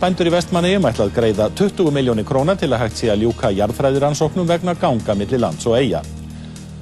bændur 0.00 0.30
í 0.30 0.32
vestmanniðum 0.32 0.86
ætla 0.88 1.06
að 1.08 1.16
greiða 1.18 1.50
20 1.58 1.92
miljónir 1.92 2.24
króna 2.24 2.54
til 2.56 2.70
að 2.72 2.86
hægt 2.86 2.96
sé 3.00 3.10
að 3.12 3.26
ljúka 3.26 3.50
jarðfræðiransóknum 3.52 4.48
vegna 4.48 4.74
ganga 4.80 5.16
milli 5.18 5.40
lands 5.40 5.66
og 5.68 5.76
eiga. 5.76 6.00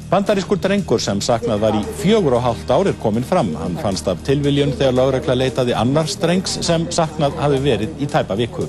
Bandarískur 0.09 0.61
drengur 0.63 1.03
sem 1.05 1.19
saknað 1.21 1.65
var 1.67 1.75
í 1.77 1.83
fjögur 2.01 2.39
og 2.39 2.45
hálft 2.47 2.71
ár 2.73 2.89
er 2.89 2.97
komin 3.03 3.27
fram. 3.27 3.51
Hann 3.61 3.77
fannst 3.83 4.09
af 4.09 4.23
tilviljun 4.25 4.73
þegar 4.79 4.97
lögregla 4.97 5.37
leitaði 5.37 5.75
annars 5.77 6.15
drengs 6.23 6.55
sem 6.65 6.87
saknað 6.95 7.37
hafi 7.43 7.59
verið 7.67 8.01
í 8.01 8.09
tæpa 8.09 8.39
viku. 8.39 8.65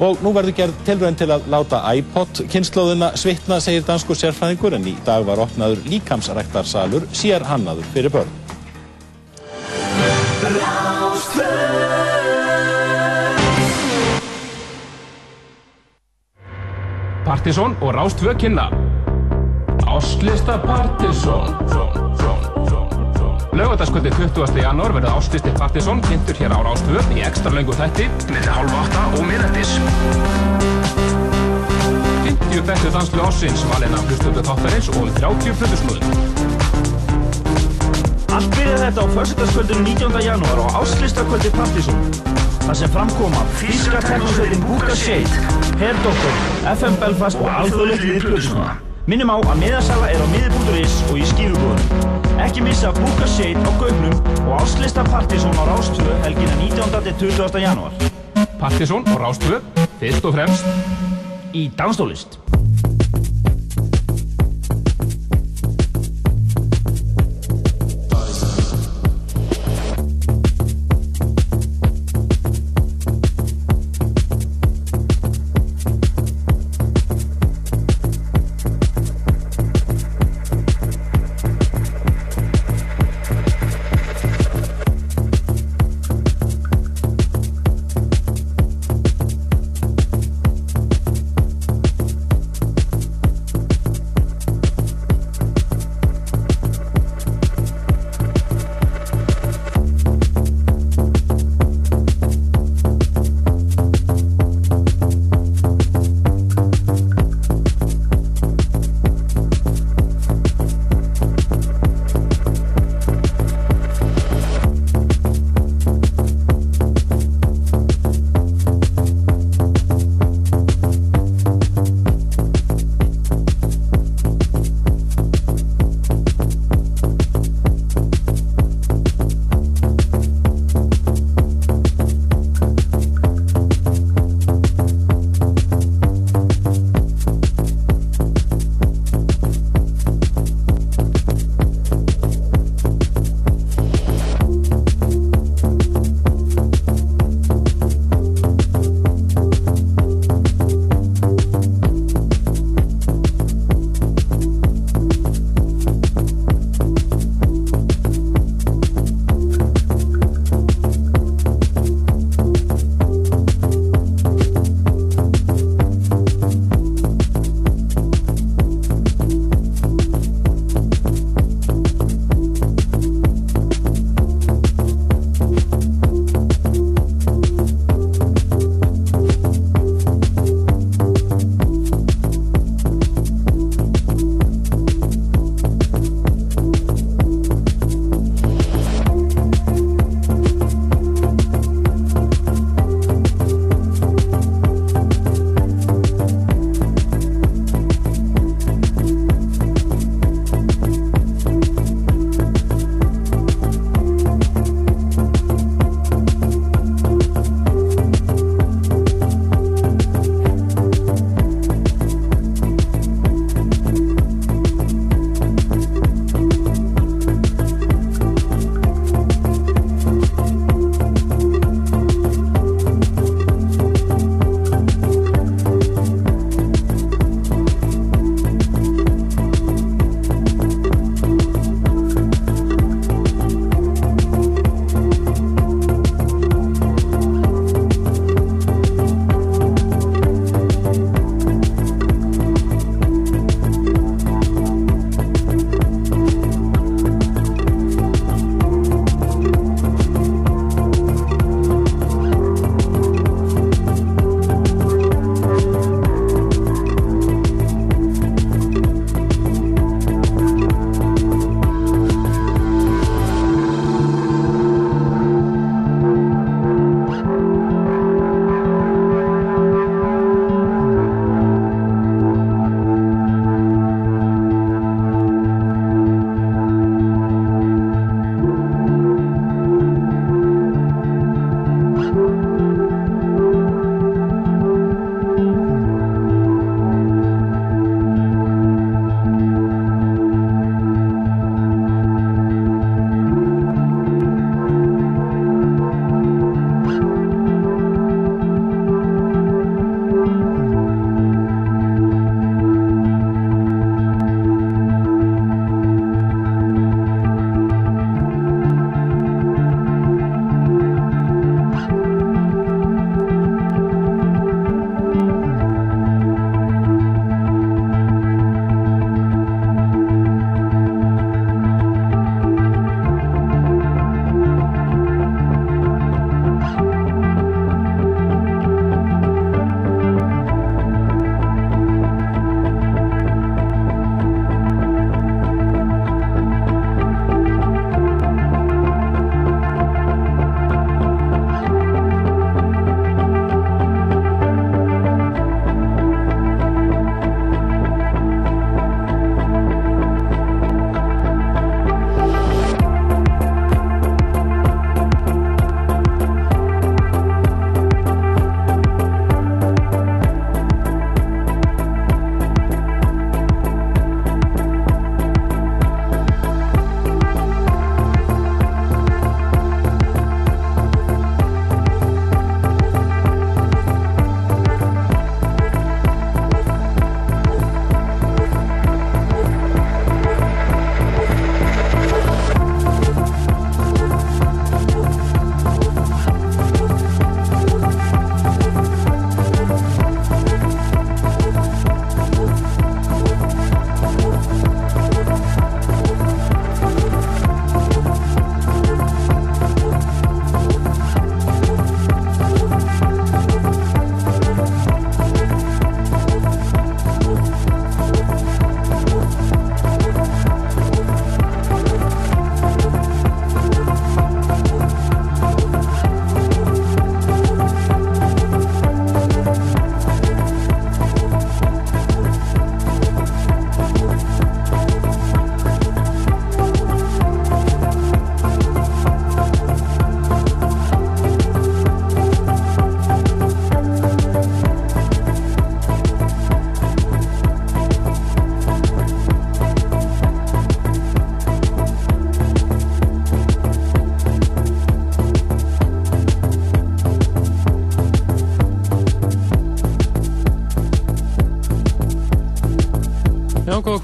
Og 0.00 0.22
nú 0.24 0.32
verður 0.36 0.56
gerð 0.56 0.80
tilrönd 0.86 1.18
til 1.20 1.28
að 1.32 1.44
láta 1.52 1.82
iPod 1.96 2.42
kynnslóðuna 2.52 3.12
svitna, 3.20 3.60
segir 3.60 3.84
danskur 3.84 4.16
sérfræðingur, 4.16 4.76
en 4.76 4.88
í 4.88 4.96
dag 5.04 5.24
var 5.28 5.40
opnaður 5.44 5.84
líkamsræktarsalur 5.90 7.08
sér 7.16 7.44
hannaður 7.50 7.88
fyrir 7.92 8.12
börn. 8.16 8.32
Partisón 17.36 17.76
og 17.80 17.94
Rástvö 17.94 18.34
kynna 18.34 18.70
Ástlista 19.86 20.58
Partisón 20.58 21.52
Laugardagskvöldi 23.52 24.10
20. 24.10 24.60
janúar 24.62 24.92
verður 24.94 25.10
Ástlisti 25.18 25.50
Partisón 25.58 26.00
kynntur 26.08 26.36
hér 26.40 26.52
á 26.56 26.64
Rástvö 26.64 27.00
í 27.12 27.20
ekstra 27.28 27.52
löngu 27.52 27.76
þætti 27.76 28.08
með 28.32 28.48
halv 28.48 28.72
8 28.80 29.20
og 29.20 29.24
minnættis 29.28 29.70
50 32.24 32.64
bestu 32.70 32.88
danslu 32.96 33.20
ásins 33.28 33.60
valina 33.68 34.00
hlustöðu 34.06 34.40
þáttarins 34.48 34.88
og 34.96 35.12
30 35.20 35.60
flutusnúðum 35.60 36.04
Allt 38.32 38.48
byrjaði 38.56 38.80
þetta 38.86 39.00
á 39.04 39.06
förstutaskvöldinu 39.18 39.82
19. 39.92 40.24
janúar 40.24 40.58
á 40.64 40.66
Áslistakvöldi 40.80 41.52
Partisón 41.52 42.00
þar 42.66 42.78
sem 42.80 42.90
framkoma 42.90 43.44
físka 43.60 44.00
teknosveitin 44.02 44.64
Búka 44.66 44.94
Shade, 44.98 45.44
Hair 45.78 45.98
Doctor, 46.02 46.40
FM 46.72 46.98
Belfast 47.02 47.38
og 47.38 47.48
alþjóðlegt 47.52 48.02
liðir 48.02 48.26
plötusnúða. 48.26 48.72
Minnum 49.06 49.30
á 49.30 49.36
að 49.38 49.60
miðasala 49.60 50.08
er 50.10 50.18
á 50.18 50.26
miði.is 50.32 50.96
og 51.06 51.20
í 51.20 51.28
skífubúðunum. 51.30 52.16
Ekki 52.42 52.64
missa 52.66 52.90
Búka 52.96 53.28
Shade 53.36 53.62
á 53.62 53.70
Gaugnum 53.78 54.18
og 54.48 54.52
Áslista 54.58 55.06
Partisón 55.06 55.54
á 55.54 55.62
Rástvö 55.70 56.18
helgina 56.26 56.58
19. 56.58 56.98
til 57.06 57.30
20. 57.38 57.62
janúar. 57.62 57.94
Partisón 58.58 59.06
og 59.14 59.22
Rástvö, 59.22 59.62
fyrst 60.02 60.26
og 60.26 60.34
fremst 60.34 60.66
Í 61.56 61.70
Danstólist. 61.72 62.40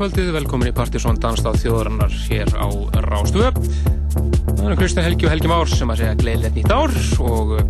Kvöldið, 0.02 0.32
velkomin 0.34 0.66
í 0.66 0.75
Partisón 0.75 1.19
Danstáð 1.22 1.60
þjóðarinnar 1.62 2.14
hér 2.26 2.49
á 2.58 2.66
Rástvöp. 3.04 3.58
Það 4.49 4.62
er 4.66 4.78
Kristján 4.81 5.04
Helgi 5.06 5.28
og 5.28 5.31
Helgi 5.31 5.50
Már 5.52 5.69
sem 5.70 5.93
að 5.94 6.00
segja 6.00 6.16
gleðilegt 6.19 6.56
nýtt 6.58 6.72
ár 6.75 6.94
og 7.22 7.52
uh, 7.54 7.60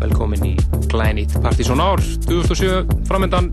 velkomin 0.00 0.42
í 0.48 0.50
glænýtt 0.90 1.36
Partisón 1.44 1.78
ár 1.78 2.02
2007 2.26 3.04
framöndan 3.06 3.52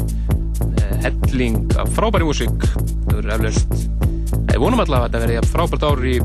helling 1.04 1.70
af 1.78 1.92
frábæri 1.94 2.26
músík. 2.26 2.66
Það 2.72 3.14
verður 3.14 3.36
eflaust, 3.36 3.78
ég 4.40 4.58
vonum 4.64 4.82
allavega 4.82 5.04
að 5.04 5.06
þetta 5.06 5.22
verði 5.28 5.54
frábært 5.54 5.86
ár 5.86 6.02
í 6.10 6.16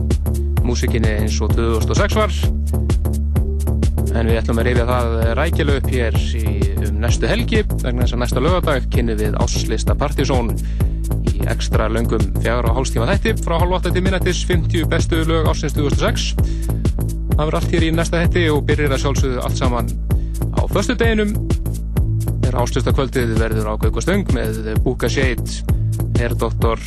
músíkinni 0.64 1.12
eins 1.19 1.36
og 1.44 1.52
2006 1.58 2.16
var 2.22 2.32
en 4.14 4.31
við 4.31 4.40
ætlum 4.40 4.62
að 4.62 4.70
reyfja 4.70 4.88
það 4.88 5.20
rækjala 5.36 5.76
upp 5.82 5.92
hér 5.92 6.19
í, 6.40 6.56
um 6.86 6.98
næstu 7.04 7.28
helgi 7.28 7.60
vegna 7.82 8.06
þess 8.06 8.16
að 8.16 8.25
næsta 8.25 8.42
lögadag 8.46 8.90
kynni 8.94 9.20
við 9.20 9.36
áslista 9.42 9.96
Partisón 9.98 10.54
ekstra 11.52 11.88
löngum 11.93 12.23
fjagra 12.41 12.70
og 12.70 12.79
hálfstíma 12.79 13.08
þætti 13.12 13.35
frá 13.44 13.56
halv 13.61 13.76
8 13.79 13.93
til 13.94 14.05
minnetis 14.05 14.43
50 14.49 14.88
bestu 14.93 15.20
lög 15.29 15.49
ásins 15.50 15.76
2006 15.76 16.26
það 16.38 17.43
verður 17.43 17.58
allt 17.61 17.75
hér 17.75 17.87
í 17.87 17.93
næsta 17.94 18.23
hætti 18.23 18.46
og 18.52 18.64
byrjir 18.69 18.94
að 18.94 19.05
sjálfsögðu 19.05 19.44
allt 19.44 19.61
saman 19.61 19.93
á 20.55 20.61
förstu 20.73 20.96
deginum 21.00 21.35
þegar 22.44 22.61
áslista 22.62 22.94
kvöldið 22.96 23.36
verður 23.41 23.70
á 23.70 23.74
Gaukastöng 23.84 24.34
með 24.36 24.74
Búka 24.84 25.10
Shade 25.10 25.46
Herdoktor 26.20 26.82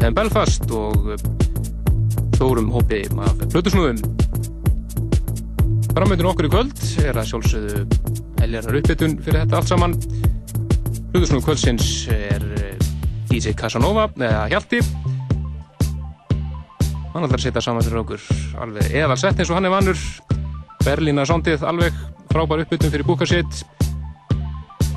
FM 0.00 0.16
Belfast 0.18 0.70
og 0.70 1.14
þórum 2.38 2.72
hópi 2.74 3.04
af 3.18 3.46
Plutusnúðum 3.48 4.02
Framöndin 5.90 6.28
okkur 6.30 6.46
í 6.46 6.50
kvöld 6.52 6.82
er 7.02 7.18
að 7.18 7.32
sjálfsögðu 7.32 7.80
heljarar 8.40 8.78
uppbytun 8.78 9.16
fyrir 9.24 9.42
þetta 9.42 9.58
allt 9.58 9.70
saman. 9.72 9.96
Hlutusnúðu 11.10 11.42
kvöldsins 11.48 11.88
er 12.14 12.49
DJ 13.30 13.54
Casanova, 13.58 14.08
eða 14.18 14.44
Hjalti. 14.50 14.82
Hann 17.14 17.26
ætlar 17.26 17.38
að 17.38 17.44
setja 17.46 17.62
saman 17.64 17.86
fyrir 17.86 18.02
okkur 18.02 18.26
alveg 18.62 18.92
eðalsett 19.00 19.40
eins 19.40 19.50
og 19.50 19.58
hann 19.58 19.70
er 19.70 19.74
vannur. 19.74 20.04
Berlína 20.84 21.26
sondið 21.28 21.64
alveg 21.66 21.96
frábær 22.30 22.64
uppbytun 22.64 22.92
fyrir 22.92 23.08
búkarsitt. 23.08 23.64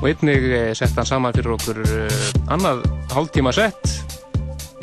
Og 0.00 0.08
einnig 0.10 0.48
eh, 0.50 0.70
sett 0.76 0.96
hann 0.98 1.08
saman 1.08 1.34
fyrir 1.36 1.56
okkur 1.56 1.82
eh, 1.86 2.24
annað 2.54 2.84
hálftíma 3.14 3.54
sett. 3.54 3.98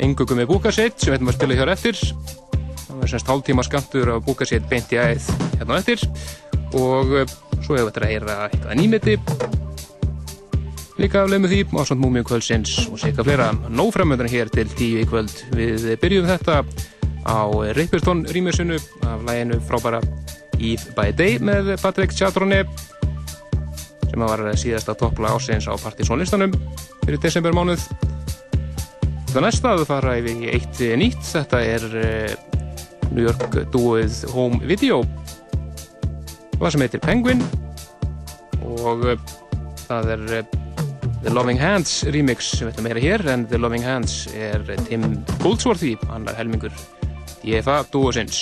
Engugum 0.02 0.40
með 0.40 0.54
búkarsitt 0.56 0.98
sem 0.98 1.12
við 1.12 1.20
ætlum 1.20 1.32
að 1.34 1.38
spila 1.40 1.60
hér 1.60 1.76
eftir 1.76 2.00
það 3.02 3.08
er 3.08 3.12
semst 3.16 3.30
hálftíma 3.30 3.62
skamtur 3.66 4.10
að 4.12 4.24
búka 4.28 4.46
sér 4.46 4.62
beint 4.70 4.92
í 4.94 4.98
æð 5.00 5.26
hérna 5.58 5.80
eftir 5.80 6.02
og 6.78 7.10
uh, 7.18 7.34
svo 7.62 7.76
hefur 7.76 7.90
þetta 7.90 8.04
að 8.04 8.12
heyra 8.12 8.36
eitthvað 8.46 8.78
nýmeti 8.78 9.16
líka 11.02 11.24
aflega 11.24 11.42
með 11.42 11.52
því 11.52 11.60
á 11.74 11.82
samt 11.88 12.02
múmium 12.02 12.26
kvöldsins 12.26 12.72
og 12.86 13.00
sér 13.02 13.16
flera 13.18 13.50
nóframöndan 13.68 14.30
hér 14.30 14.50
til 14.54 14.68
tíu 14.70 15.02
í 15.02 15.08
kvöld. 15.08 15.32
Við 15.56 15.88
byrjum 16.02 16.28
þetta 16.30 16.62
á 17.26 17.42
Ripperton 17.74 18.24
rýmisunu 18.30 18.78
af 19.10 19.26
læginu 19.26 19.58
frábæra 19.66 20.02
Eve 20.58 20.94
by 20.94 21.10
Day 21.18 21.40
með 21.42 21.74
Patrick 21.82 22.14
Chatrone 22.14 22.62
sem 24.12 24.22
var 24.22 24.44
síðasta 24.60 24.94
toppla 24.98 25.34
ásins 25.34 25.66
á 25.66 25.74
partysónlistanum 25.74 26.54
fyrir 27.02 27.20
desember 27.22 27.54
mánuð 27.56 27.82
Það 29.32 29.44
næsta 29.46 29.70
að 29.72 29.86
fara 29.88 30.16
yfir 30.20 30.42
í 30.44 30.48
eitt 30.52 30.80
nýtt, 31.00 31.22
þetta 31.24 31.60
er 31.64 31.84
uh, 31.96 32.32
New 33.14 33.24
York 33.24 33.54
dúið 33.72 34.18
Home 34.34 34.60
Video. 34.68 34.98
Hvað 36.58 36.74
sem 36.74 36.84
heitir 36.84 37.00
Penguin 37.00 37.40
og 38.60 39.06
uh, 39.08 39.30
það 39.86 40.12
er 40.18 40.26
uh, 40.42 40.58
The 41.22 41.30
Loving 41.30 41.60
Hands 41.60 41.90
remix 42.10 42.48
sem 42.56 42.66
við 42.66 42.72
ætlum 42.72 42.86
að 42.88 42.92
hera 42.92 43.02
hér 43.04 43.22
en 43.30 43.44
The 43.46 43.58
Loving 43.60 43.84
Hands 43.86 44.14
er 44.34 44.64
Tim 44.88 45.04
Goldsworthy 45.38 45.92
hann 46.10 46.26
er 46.26 46.34
helmingur 46.34 46.74
DFA 47.44 47.76
dúosins 47.94 48.40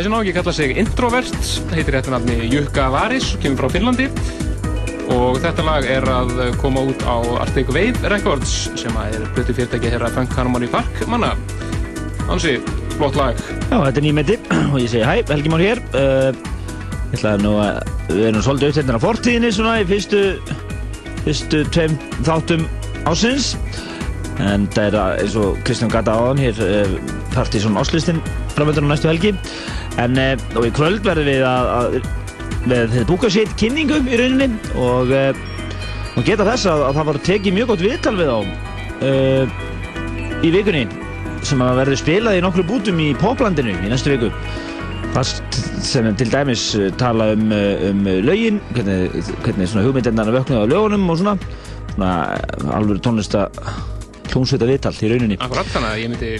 þessi 0.00 0.12
nági 0.14 0.32
kalla 0.32 0.52
sig 0.56 0.78
Introvert, 0.80 1.34
heitir 1.74 1.92
réttu 1.92 2.12
nafni 2.14 2.46
Jukka 2.48 2.86
Varis, 2.88 3.34
kemur 3.42 3.58
frá 3.60 3.72
Finnlandi 3.74 4.06
og 5.12 5.36
þetta 5.42 5.64
lag 5.66 5.88
er 5.92 6.06
að 6.08 6.30
koma 6.62 6.86
út 6.88 7.02
á 7.04 7.20
Arctic 7.42 7.68
Wave 7.74 8.08
Records 8.08 8.70
sem 8.80 8.96
er 9.02 9.26
blötu 9.34 9.52
fyrirtæki 9.58 9.90
hér 9.92 10.06
að 10.06 10.16
Funk 10.16 10.32
Harmony 10.38 10.70
Park 10.72 11.02
manna. 11.10 11.34
Hansi, 12.30 12.54
flott 12.94 13.18
lag. 13.18 13.36
Já, 13.66 13.76
þetta 13.76 14.00
er 14.00 14.06
nýjmeti 14.06 14.38
og 14.70 14.78
ég 14.80 14.88
segi 14.94 15.04
hæ, 15.04 15.14
Helgi 15.34 15.52
Már 15.52 15.66
hér. 15.66 15.84
Uh, 15.92 16.32
ég 17.10 17.18
ætlaði 17.18 17.44
nú 17.44 17.54
að 17.60 17.80
við 18.08 18.24
erum 18.30 18.46
svolítið 18.46 18.70
auðvitað 18.70 18.96
á 18.96 19.04
fortíðinni 19.04 19.54
svona 19.58 19.78
í 19.82 19.86
fyrstu, 19.90 20.24
fyrstu 21.26 21.64
tveim 21.74 22.00
þáttum 22.24 22.68
ásins 23.10 23.52
en 24.40 24.70
það 24.72 24.86
er 24.86 25.00
eins 25.26 25.36
og 25.36 25.60
Kristján 25.66 25.92
gata 25.92 26.16
á 26.16 26.20
hann 26.30 26.40
hér 26.40 26.64
uh, 26.64 27.00
Partizón 27.34 27.76
Áslistinn 27.76 28.24
framöndan 28.54 28.88
á 28.88 28.96
næstu 28.96 29.12
helgi 29.12 29.34
en 30.00 30.20
uh, 30.20 30.46
og 30.58 30.68
í 30.68 30.72
kvöld 30.76 31.04
verðum 31.06 31.30
við 31.30 31.44
að, 31.48 31.70
að 31.76 32.00
með 32.70 32.96
búkarsýtt 33.08 33.52
kynningu 33.60 34.02
í 34.04 34.20
rauninni. 34.20 34.50
Og, 34.76 35.12
og 36.16 36.26
geta 36.26 36.44
þess 36.44 36.68
að, 36.68 36.86
að 36.88 36.98
það 36.98 37.10
var 37.10 37.20
tekið 37.30 37.56
mjög 37.56 37.70
gott 37.72 37.84
viðtal 37.86 38.16
við 38.18 38.32
á 38.32 38.38
í 40.44 40.50
vikunni 40.52 40.82
sem 41.46 41.60
að 41.64 41.78
verður 41.80 42.00
spilað 42.00 42.38
í 42.38 42.42
nokkru 42.44 42.64
bútum 42.68 43.00
í 43.00 43.10
poplandinu 43.20 43.72
í 43.72 43.90
næstu 43.92 44.12
viku. 44.14 44.30
Fast 45.14 45.56
sem 45.82 46.06
til 46.20 46.28
dæmis 46.30 46.64
tala 47.00 47.32
um, 47.34 47.48
um 47.88 48.02
laugin 48.26 48.60
hvernig, 48.76 49.24
hvernig 49.44 49.72
hugmyndirnar 49.74 50.30
vöknuði 50.36 50.60
á 50.62 50.70
lögunum 50.70 51.08
og 51.10 51.18
svona, 51.18 51.34
svona 51.94 52.12
alveg 52.76 53.00
tónlista 53.04 53.48
hljómsveita 54.30 54.68
viðtal 54.68 54.94
í 55.00 55.10
rauninni. 55.10 55.40
Akkurat, 55.42 55.72
þannig 55.74 55.90
að 55.90 56.02
ég 56.04 56.12
myndi 56.12 56.34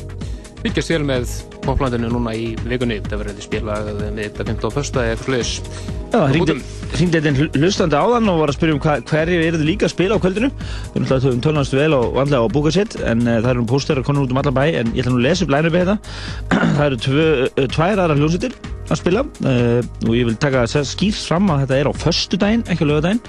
fylgjast 0.60 0.94
vel 0.94 1.02
með 1.08 1.34
poplandinu 1.64 2.12
núna 2.12 2.34
í 2.36 2.52
vikunni. 2.64 3.00
Það 3.06 3.24
verður 3.24 3.48
spilað 3.48 3.90
með 4.02 4.22
þetta 4.26 4.50
15. 4.52 4.76
fyrsta 4.76 5.06
eða 5.06 5.16
eitthvað 5.16 5.30
sluðis 5.30 5.98
Já, 6.10 6.24
hringdi 6.26 7.20
einn 7.20 7.36
hlustandi 7.54 7.94
á 7.94 8.02
þann 8.02 8.30
og 8.32 8.40
var 8.40 8.50
að 8.50 8.56
spyrja 8.56 8.74
um 8.74 8.80
hverju 8.82 9.42
eru 9.46 9.58
þið 9.60 9.68
líka 9.68 9.86
að 9.86 9.92
spila 9.92 10.16
á 10.18 10.22
kvöldinu. 10.22 10.48
Við 10.50 10.96
erum 10.98 11.04
alltaf 11.06 11.26
um 11.30 11.42
tölnastu 11.44 11.78
vel 11.78 11.94
og 11.94 12.16
vandlega 12.16 12.48
á 12.50 12.54
búkasitt 12.54 12.96
en 12.98 13.22
uh, 13.28 13.36
það 13.36 13.50
eru 13.52 13.62
um 13.62 13.68
póster 13.70 14.00
að 14.00 14.08
konu 14.08 14.24
út 14.24 14.34
um 14.34 14.40
allar 14.42 14.56
bæ 14.56 14.64
en 14.80 14.90
ég 14.96 15.04
ætla 15.04 15.14
nú 15.14 15.20
að 15.20 15.26
lesa 15.28 15.46
upp 15.46 15.54
lænum 15.54 15.76
við 15.76 15.86
þetta 15.86 16.66
það 16.80 16.84
eru 16.88 17.00
tvö, 17.06 17.26
uh, 17.46 17.68
tvær 17.76 17.94
aðra 17.94 18.18
hljómsveitir 18.18 18.58
að 18.90 19.02
spila 19.04 19.22
uh, 19.22 19.80
og 20.08 20.12
ég 20.18 20.26
vil 20.26 20.38
taka 20.42 20.66
skýrt 20.66 21.22
fram 21.30 21.52
að 21.54 21.62
þetta 21.64 21.78
er 21.78 21.90
á 21.90 21.92
förstu 22.02 22.40
daginn, 22.42 22.66
ekki 22.66 22.86
á 22.86 22.90
lögadaginn 22.90 23.22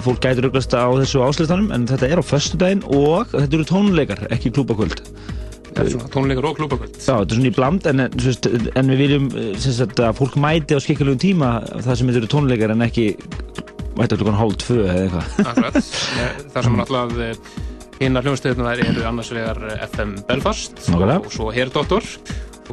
fólk 0.00 0.22
gætur 0.24 0.46
auðvitað 0.48 0.80
á 0.80 0.88
þessu 0.96 1.20
áslistanum 1.20 1.72
en 1.76 1.82
þetta 1.88 2.08
er 2.08 2.20
á 2.20 2.24
förstu 2.24 2.56
daginn 2.60 2.80
og 2.88 3.34
þetta 3.34 3.58
eru 3.58 3.66
tónleikar, 3.68 4.22
ekki 4.32 4.52
klúbakvöld 4.56 5.02
tónleikar 6.14 6.48
og 6.50 6.58
klúbakvöld 6.58 6.98
Já, 6.98 7.14
þetta 7.14 7.28
er 7.28 7.38
svona 7.38 7.50
í 7.50 7.54
bland 7.56 7.88
en, 7.90 8.04
en 8.08 8.92
við 8.92 9.02
viljum 9.04 9.30
sagt, 9.62 10.02
að 10.02 10.18
fólk 10.20 10.36
mæti 10.40 10.76
á 10.76 10.80
skikkilegum 10.82 11.22
tíma 11.22 11.54
það 11.84 11.94
sem 12.00 12.10
þetta 12.10 12.22
eru 12.22 12.32
tónleikar 12.34 12.74
en 12.74 12.86
ekki 12.88 13.08
mæti 13.98 14.18
klukkan 14.18 14.38
hálf 14.38 14.60
tvö 14.62 14.84
eða 14.84 15.00
eitthvað. 15.06 15.32
Akkurat, 15.52 15.78
það 16.54 16.68
sem 16.68 16.78
náttúrulega 16.78 17.32
hinnar 17.98 18.26
hljómstöðunar 18.26 18.82
eru 18.84 19.06
annars 19.08 19.30
vegar 19.34 19.58
FM 19.88 20.18
Belfast 20.28 20.76
Nákvæmlega. 20.86 21.24
og 21.24 21.34
svo 21.34 21.48
Herdóttur 21.54 22.06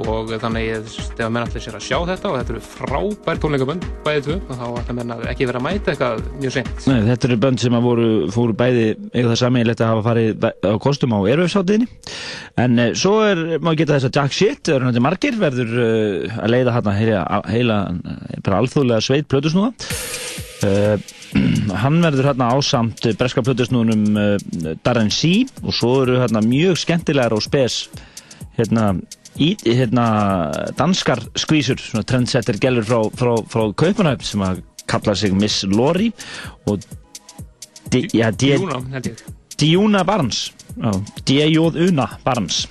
og 0.03 0.33
þannig 0.41 0.71
ef 0.75 0.97
menn 1.19 1.43
allir 1.43 1.63
sér 1.63 1.77
að 1.79 1.85
sjá 1.87 1.97
þetta 2.11 2.31
og 2.31 2.37
þetta 2.39 2.55
eru 2.55 2.63
frábær 2.69 3.41
tónleikabönd 3.43 3.87
bæðið 4.05 4.27
tvö 4.27 4.37
og 4.39 4.59
þá 4.59 4.65
ætla 4.81 4.97
menn 4.99 5.15
að 5.15 5.25
ekki 5.31 5.49
vera 5.49 5.61
að 5.61 5.67
mæta 5.67 5.93
eitthvað 5.93 6.25
mjög 6.41 6.55
sent 6.57 6.87
Nei, 6.89 6.99
þetta 7.09 7.29
eru 7.29 7.39
bönd 7.45 7.63
sem 7.63 7.79
voru, 7.85 8.09
fóru 8.35 8.57
bæði 8.57 8.85
eitthvað 8.93 9.31
það 9.33 9.41
sammeilegt 9.43 9.83
að 9.83 9.93
hafa 9.93 10.05
farið 10.09 10.47
á 10.51 10.73
kostum 10.85 11.15
á 11.15 11.19
erfjöfsáttiðinni 11.35 11.89
en 12.61 12.79
uh, 12.79 12.91
svo 12.95 13.17
er, 13.25 13.41
má 13.59 13.73
ég 13.73 13.81
geta 13.81 13.97
þess 13.97 14.09
að 14.09 14.19
Jack 14.19 14.35
Shit 14.35 14.71
er 14.71 14.83
náttúrulega 14.83 15.05
margir, 15.05 15.39
verður 15.39 15.75
uh, 15.75 16.37
að 16.39 16.53
leiða 16.53 16.75
hérna 16.77 16.95
heila, 16.99 17.23
heila 17.51 17.79
bara 18.45 18.61
alþjóðlega 18.61 19.03
sveit 19.03 19.27
plötusnúða. 19.31 19.73
Uh, 20.65 20.95
hann 21.83 21.99
verður 22.03 22.31
hérna 22.31 22.51
ásamt 22.55 23.09
breska 23.19 23.43
plötusnúðunum 23.45 24.79
Darren 24.85 25.11
C. 25.11 25.43
Og 25.65 25.75
svo 25.75 25.97
eru 26.05 26.19
hérna 26.21 26.43
mjög 26.45 26.79
skemmtilegar 26.85 27.35
og 27.35 27.43
spes 27.43 27.85
hérna 28.55 28.93
í 29.41 29.53
hérna, 29.65 30.05
danskar 30.77 31.21
skvísur, 31.37 31.79
svona 31.81 32.05
trendsetter 32.07 32.59
gælur 32.61 32.87
frá, 32.87 32.99
frá, 33.19 33.33
frá 33.51 33.65
Kaupanöfn 33.75 34.27
sem 34.27 34.45
að 34.45 34.61
kalla 34.89 35.15
sig 35.17 35.33
Miss 35.35 35.65
Lori 35.67 36.11
og 36.69 36.85
di, 37.91 38.05
ja, 38.17 38.31
di, 38.31 38.53
Júna, 38.55 38.79
held 38.93 39.11
ég. 39.11 39.25
Diuna 39.55 40.03
Barnes. 40.03 40.49
D.J.Una 41.23 42.09
Barnes. 42.25 42.65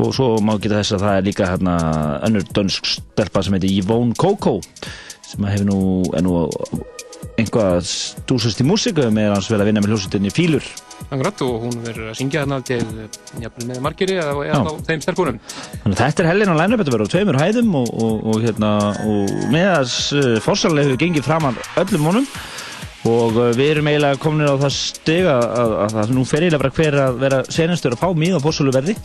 Og 0.00 0.12
svo 0.16 0.36
má 0.44 0.56
geta 0.60 0.80
þess 0.80 0.96
að 0.96 1.04
það 1.04 1.18
er 1.18 1.26
líka 1.26 1.48
hérna, 1.50 1.74
önnur 2.26 2.44
dönsk 2.56 2.88
stelpa 2.88 3.42
sem 3.44 3.56
heitir 3.56 3.78
Yvonne 3.80 4.16
Coco 4.16 4.58
sem 5.26 5.44
hefur 5.48 5.68
nú, 5.68 5.80
nú 6.22 6.34
einhvað 7.36 7.84
stúsast 7.88 8.60
í 8.62 8.66
músiku 8.66 9.06
með 9.12 9.34
hans 9.34 9.48
vel 9.52 9.60
að 9.60 9.68
vinna 9.70 9.82
með 9.84 9.94
hljósutinni 9.94 10.32
Fílur. 10.32 10.66
Akkurat 11.06 11.42
og 11.44 11.66
hún 11.66 11.76
verður 11.84 12.10
að 12.10 12.18
syngja 12.18 12.42
þarna 12.44 12.58
til 12.66 12.80
jafnvel 13.42 13.68
með 13.68 13.82
margiri 13.84 14.16
eða, 14.22 14.46
á 14.56 14.72
þeim 14.88 15.02
stelpunum. 15.04 15.40
Þannig 15.82 15.96
að 15.96 16.02
þetta 16.02 16.24
er 16.24 16.30
hellin 16.30 16.52
á 16.52 16.60
lænum, 16.62 16.80
þetta 16.80 16.94
verður 16.94 17.10
á 17.10 17.12
tveimur 17.14 17.40
hæðum 17.42 17.74
og, 17.82 17.90
og, 17.92 18.14
og, 18.32 18.38
hérna, 18.46 18.72
og 19.04 19.34
með 19.52 19.68
þess 19.74 20.06
uh, 20.16 20.30
fórsalega 20.44 20.88
hefur 20.88 21.02
gengið 21.04 21.28
fram 21.28 21.50
öllum 21.52 22.08
honum 22.10 22.30
og 23.06 23.36
uh, 23.38 23.50
við 23.56 23.72
erum 23.74 23.90
eiginlega 23.90 24.20
komin 24.20 24.48
á 24.48 24.54
það 24.60 24.72
steg 24.76 25.28
að, 25.30 25.44
að, 25.60 25.74
að, 25.84 25.98
að 26.02 26.14
nú 26.16 26.24
fer 26.28 26.44
eiginlega 26.44 26.62
bara 26.62 26.76
hver 26.78 26.98
að 27.02 27.20
vera 27.22 27.42
senastur 27.56 27.96
að 27.96 28.02
fá 28.02 28.08
mið 28.18 28.38
á 28.38 28.44
fórsalega 28.44 28.80
verði 28.80 28.96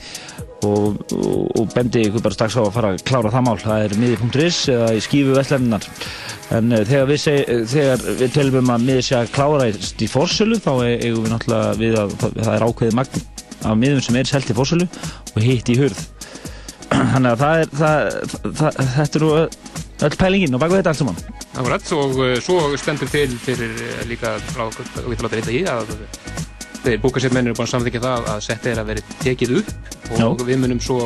og 0.61 1.71
bendi 1.73 2.03
ykkur 2.05 2.21
bara 2.21 2.35
strax 2.35 2.53
á 2.53 2.61
að 2.61 2.75
fara 2.75 2.91
að 2.93 3.03
klára 3.07 3.31
það 3.33 3.45
mál. 3.47 3.55
Það 3.63 3.85
er 3.85 3.95
miði.is 3.97 4.59
eða 4.69 4.89
í 4.93 5.01
skífu 5.01 5.35
vestlefninar 5.37 5.87
en 6.57 6.75
uh, 6.75 6.83
þegar 6.87 7.11
við, 7.11 7.21
seg, 7.25 7.53
þegar 7.71 8.07
við 8.21 8.33
tölum 8.37 8.59
um 8.61 8.73
að 8.75 8.87
miði 8.89 9.05
sé 9.07 9.19
að 9.19 9.33
klára 9.35 9.69
í 9.71 10.09
fórsölu 10.11 10.59
þá 10.61 10.71
eigum 10.91 11.25
við 11.25 11.31
náttúrulega 11.35 11.77
við 11.81 11.99
að 12.01 12.17
það 12.21 12.53
er 12.55 12.67
ákveðið 12.67 12.97
magn 13.01 13.29
af 13.61 13.77
miðum 13.77 14.03
sem 14.05 14.17
er 14.17 14.29
selt 14.29 14.49
í 14.49 14.57
fórsölu 14.57 14.89
og 15.35 15.39
hitt 15.45 15.69
í 15.69 15.77
hurð. 15.81 16.01
Þannig 17.13 17.31
að 17.31 17.41
það 17.43 17.63
er 17.63 17.73
það, 17.81 18.11
það, 18.59 18.83
þetta 18.97 19.19
er 19.19 19.25
nú 19.25 19.31
öll 20.07 20.17
pælingin 20.19 20.55
og 20.57 20.61
baka 20.63 20.79
þetta 20.79 20.93
allt 20.93 21.01
saman. 21.01 21.19
Akkurat 21.55 21.91
og 21.97 22.15
uh, 22.21 22.35
svo 22.43 22.59
stendur 22.79 23.09
til 23.11 23.35
fyrir 23.43 23.73
uh, 23.77 24.03
líka 24.09 24.35
frá, 24.51 24.67
við 24.71 25.17
þarfum 25.17 25.29
að 25.29 25.35
reyta 25.37 25.55
í 25.55 25.63
að 25.69 25.95
þeir 26.81 27.01
búkarsefmennir 27.03 27.53
er 27.53 27.57
búin 27.59 27.67
að 27.67 27.73
samþykja 27.75 28.03
það 28.07 28.29
að 28.33 28.39
setja 28.47 28.71
er 28.73 28.79
að 28.81 28.87
vera 28.93 29.17
tekið 29.21 29.57
upp. 29.61 29.73
Og 30.11 30.21
Já. 30.21 30.27
við 30.47 30.61
munum 30.63 30.79
svo 30.81 30.99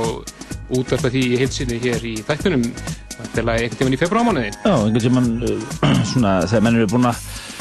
útverfa 0.74 1.12
því 1.14 1.24
í 1.34 1.40
heilsinni 1.42 1.76
hér 1.84 2.06
í 2.08 2.14
þættunum 2.26 2.64
til 3.36 3.44
að 3.46 3.52
einhvern 3.60 3.78
tíman 3.80 3.94
í 3.96 4.00
februarmánuði 4.02 4.48
Já, 4.56 4.72
einhvern 4.74 5.04
tíman 5.04 5.28
svona 6.12 6.32
þegar 6.50 6.64
mennir 6.66 6.82
eru 6.86 6.90
búin 6.96 7.06
að 7.12 7.20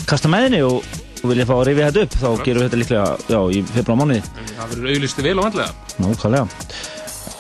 kasta 0.09 0.31
með 0.33 0.47
henni 0.47 0.61
og, 0.65 0.87
og 1.21 1.27
vilja 1.31 1.47
fá 1.51 1.53
að 1.59 1.63
rifja 1.69 1.91
þetta 1.91 2.05
upp 2.07 2.17
þá 2.17 2.25
Right. 2.31 2.45
gerum 2.49 2.63
við 2.63 2.67
þetta 2.71 2.81
líklega 2.81 3.35
já, 3.35 3.39
í 3.53 3.61
februarmánuði 3.75 4.23
Það 4.55 4.73
verður 4.73 4.89
auðlistu 4.95 5.27
vel 5.27 5.35
og 5.37 5.47
vandlega. 5.51 5.93
Nú, 6.01 6.15
klálega 6.23 6.47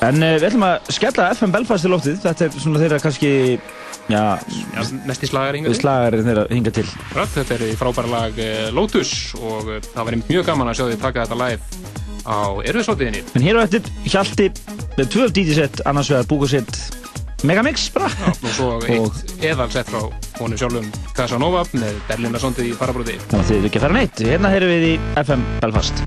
En 0.04 0.20
uh, 0.20 0.34
við 0.36 0.46
ætlum 0.50 0.66
að 0.68 0.92
skella 0.98 1.30
FM 1.32 1.54
Belfast 1.56 1.86
til 1.86 1.92
lóftið 1.94 2.20
þetta 2.26 2.44
er 2.50 2.58
svona 2.60 2.82
þeirra 2.84 3.00
kannski 3.06 3.32
já, 4.10 4.22
Já, 4.74 4.82
í 4.84 5.28
slagar 5.28 5.56
hingað 5.58 5.76
til 5.78 6.24
þeirra 6.28 6.46
hinga 6.50 6.72
til. 6.74 6.86
Akkurat, 6.86 7.34
Þetta 7.34 7.56
er 7.56 7.66
í 7.66 7.76
frábæra 7.80 8.10
lag 8.12 8.40
uh, 8.40 8.66
Lotus 8.76 9.12
og 9.40 9.70
uh, 9.76 9.78
það 9.92 10.08
var 10.10 10.18
mjög 10.24 10.48
gaman 10.50 10.72
að 10.72 10.80
sjá 10.80 10.84
því 10.90 10.98
taka 11.04 11.24
þetta 11.26 11.40
live 11.44 11.92
á 12.24 12.36
erfiðsótiðinni 12.64 13.24
En 13.36 13.44
hér 13.44 13.60
á 13.60 13.64
eftir 13.66 13.88
Hjalti 14.08 14.50
með 14.98 15.10
12 15.16 15.34
DJ-sett 15.38 15.82
annars 15.88 16.12
vegar 16.12 16.28
búkasett 16.30 16.78
Megamix 17.44 17.90
bara. 17.92 18.08
Og 18.40 18.52
svo 18.56 18.68
eitt 18.88 19.44
eðalsett 19.44 19.90
frá 19.92 20.00
honum 20.40 20.56
sjálfum 20.56 20.88
Casanova 21.16 21.66
með 21.76 22.00
Berlinarsondið 22.08 22.72
í 22.72 22.74
farabróti 22.78 23.18
Þannig 23.28 23.40
að 23.42 23.50
þið 23.50 23.60
eru 23.60 23.70
ekki 23.72 23.82
að 23.82 23.86
fara 23.88 24.00
neitt 24.00 24.26
Hérna 24.32 24.54
heyrum 24.54 24.76
við 24.76 24.90
í 24.94 24.98
FM 25.26 25.48
Belfast 25.60 26.06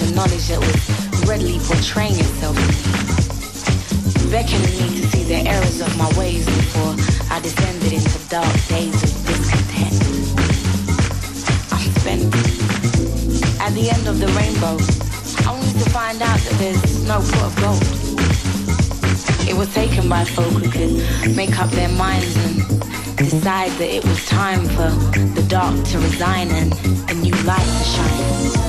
knowledge, 0.00 0.12
a 0.12 0.14
knowledge 0.14 0.48
that 0.48 0.58
was 0.60 1.28
readily 1.28 1.58
portraying 1.60 2.14
itself 2.18 2.56
beckoning 4.30 4.62
me 4.62 5.00
to 5.00 5.06
see 5.08 5.24
the 5.24 5.48
errors 5.48 5.80
of 5.80 5.96
my 5.96 6.10
ways 6.18 6.44
before 6.46 6.94
I 7.30 7.38
descended 7.40 7.92
into 7.92 8.28
dark 8.28 8.50
days 8.66 8.94
of 9.02 9.10
discontent. 9.26 9.94
I'm 11.70 11.90
spent. 12.00 12.34
At 13.60 13.72
the 13.74 13.90
end 13.90 14.08
of 14.08 14.18
the 14.18 14.26
rainbow, 14.34 14.78
only 15.48 15.72
to 15.78 15.90
find 15.90 16.20
out 16.22 16.40
that 16.40 16.56
there's 16.58 17.06
no 17.06 17.20
pot 17.20 17.44
of 17.44 17.54
gold. 17.62 17.82
It 19.48 19.56
was 19.56 19.72
taken 19.74 20.08
by 20.08 20.24
folk 20.24 20.52
who 20.52 20.70
could 20.70 21.36
make 21.36 21.58
up 21.60 21.70
their 21.70 21.90
minds 21.90 22.34
and 22.36 23.16
decide 23.16 23.70
that 23.72 23.88
it 23.88 24.04
was 24.04 24.26
time 24.26 24.64
for 24.70 24.90
the 25.38 25.46
dark 25.48 25.76
to 25.88 25.98
resign 25.98 26.50
and 26.50 26.72
a 27.10 27.14
new 27.14 27.34
light 27.44 27.62
to 27.62 27.84
shine. 27.84 28.63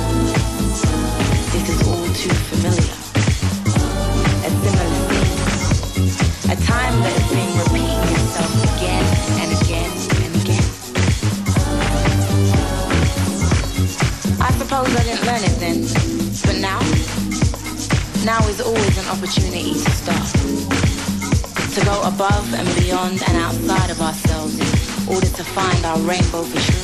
Our 25.96 26.02
rainbow 26.02 26.42
vision. 26.44 26.76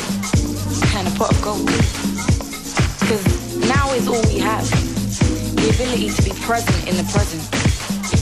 And 0.96 1.08
a 1.08 1.12
pot 1.20 1.32
of 1.32 1.42
gold. 1.42 1.66
Because 3.00 3.24
now 3.68 3.92
is 3.92 4.08
all 4.08 4.24
we 4.32 4.40
have. 4.40 4.64
The 5.56 5.70
ability 5.76 6.10
to 6.10 6.22
be 6.24 6.32
present 6.40 6.88
in 6.88 6.96
the 6.96 7.04
present. 7.12 7.44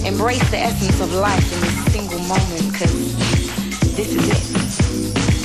Embrace 0.05 0.49
the 0.49 0.57
essence 0.57 0.99
of 0.99 1.13
life 1.13 1.45
in 1.53 1.61
this 1.61 1.93
single 1.93 2.19
moment 2.25 2.71
because 2.71 2.93
this 3.95 4.13
is 4.17 4.25
it. 4.29 4.45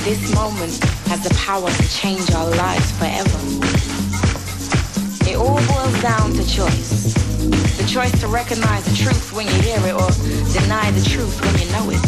This 0.05 0.33
moment 0.33 0.73
has 1.09 1.21
the 1.21 1.33
power 1.35 1.69
to 1.69 1.89
change 1.89 2.31
our 2.31 2.49
lives 2.49 2.91
forever. 2.97 3.39
It 5.29 5.37
all 5.37 5.61
boils 5.69 6.01
down 6.01 6.33
to 6.33 6.43
choice. 6.47 7.13
The 7.77 7.85
choice 7.87 8.19
to 8.21 8.27
recognize 8.27 8.85
the 8.85 8.95
truth 8.95 9.33
when 9.33 9.45
you 9.45 9.61
hear 9.61 9.77
it 9.77 9.93
or 9.93 10.09
deny 10.53 10.89
the 10.91 11.05
truth 11.07 11.37
when 11.41 11.53
you 11.61 11.69
know 11.71 11.89
it. 11.91 12.01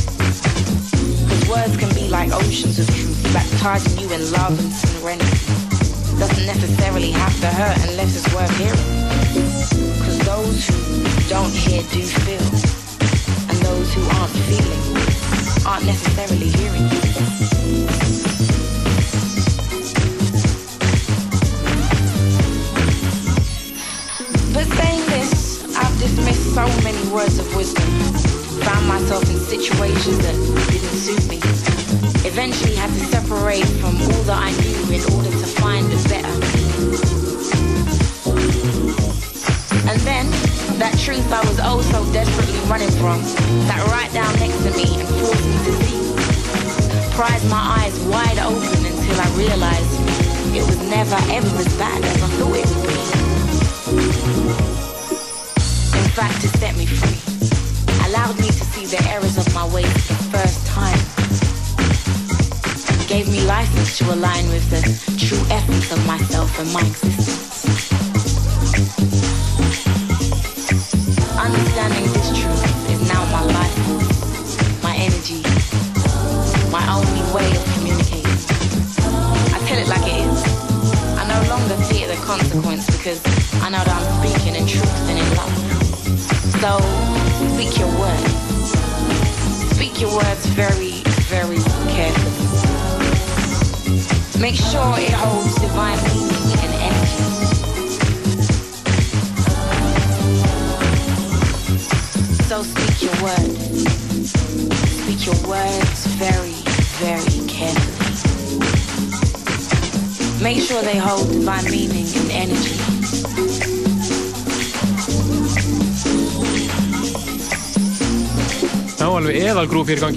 Because 1.27 1.49
words 1.49 1.77
can 1.77 1.93
be 1.93 2.07
like 2.09 2.31
oceans 2.31 2.79
of 2.79 2.87
truth, 2.87 3.16
baptizing 3.33 3.99
you 3.99 4.11
in 4.13 4.31
love 4.31 4.57
and 4.59 4.71
serenity. 4.71 5.37
Doesn't 6.19 6.45
necessarily 6.45 7.11
have 7.11 7.39
to 7.41 7.47
hurt 7.47 7.77
unless 7.89 8.15
it's 8.17 8.33
worth 8.33 8.55
hearing. 8.57 8.87
Because 9.97 10.19
those 10.19 10.67
who 10.67 11.29
don't 11.29 11.53
hear 11.53 11.83
do 11.91 12.01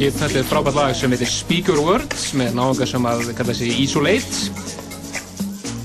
Þetta 0.01 0.39
er 0.41 0.47
frábært 0.49 0.77
lag 0.79 0.95
sem 0.97 1.13
heitir 1.13 1.29
Speak 1.29 1.67
Your 1.69 1.83
Words 1.85 2.31
með 2.33 2.55
náðunga 2.57 2.87
sem 2.89 3.05
að 3.05 3.27
kalla 3.37 3.53
sig 3.53 3.83
Isolate. 3.83 4.39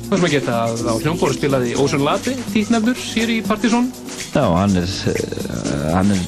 Það 0.06 0.14
sem 0.14 0.28
að 0.28 0.32
geta 0.32 0.60
að 0.62 0.84
á 0.88 0.94
hljómbóru 1.02 1.36
spilaði 1.36 1.74
Ósun 1.84 2.06
Lati, 2.06 2.36
títnefnur, 2.54 2.96
hér 2.96 3.34
í 3.34 3.42
Partizón. 3.44 3.90
Já, 4.32 4.46
hann 4.56 4.78
er, 4.80 4.94
uh, 5.12 5.92
hann 5.98 6.16
er 6.16 6.24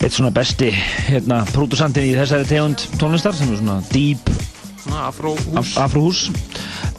eitt 0.00 0.16
svona 0.16 0.32
besti 0.32 0.70
hérna, 1.10 1.42
pródusandinn 1.52 2.08
í 2.08 2.16
þessari 2.16 2.48
tegund 2.48 2.88
tónlistar 2.96 3.36
sem 3.36 3.52
er 3.52 3.60
svona 3.60 3.76
deep 3.92 4.32
Afróhús. 4.96 5.46
af, 5.60 5.76
afróhús 5.90 6.24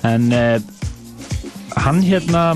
en 0.06 0.30
uh, 0.38 0.62
hann 1.82 2.06
hérna 2.06 2.52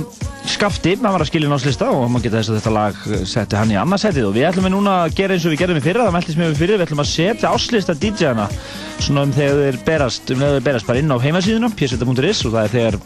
skafti, 0.62 0.92
hann 1.02 1.16
var 1.16 1.24
að 1.24 1.30
skilja 1.32 1.50
náttslista 1.50 1.88
og 1.90 2.04
maður 2.12 2.28
geta 2.28 2.38
þess 2.38 2.52
að 2.52 2.58
þetta 2.60 2.72
lag 2.76 2.98
setti 3.32 3.58
hann 3.58 3.72
í 3.74 3.78
annarsettið 3.82 4.28
og 4.28 4.34
við 4.36 4.44
ætlum 4.46 4.68
við 4.68 4.74
núna 4.76 4.92
að 5.08 5.16
gera 5.18 5.34
eins 5.34 5.46
og 5.48 5.54
við 5.56 5.62
gerðum 5.64 5.80
í 5.80 5.86
fyrra 5.86 6.04
það 6.06 6.14
meldist 6.18 6.38
mjög 6.38 6.60
fyrra, 6.60 6.76
við 6.76 6.86
ætlum 6.86 7.02
að 7.02 7.10
setja 7.10 7.54
áslista 7.56 7.96
DJ-ana 7.98 8.46
svona 9.02 9.24
um 9.26 9.34
þegar 9.34 9.62
þeir 9.64 9.80
berast 9.88 10.30
um 10.30 10.44
þegar 10.44 10.54
þeir 10.60 10.68
berast 10.68 10.90
bara 10.92 11.02
inn 11.02 11.10
á 11.10 11.18
heimasíðuna 11.24 11.72
pseta.is 11.80 12.44
og 12.46 12.54
það 12.54 12.62
er 12.62 12.76
þegar 12.76 13.00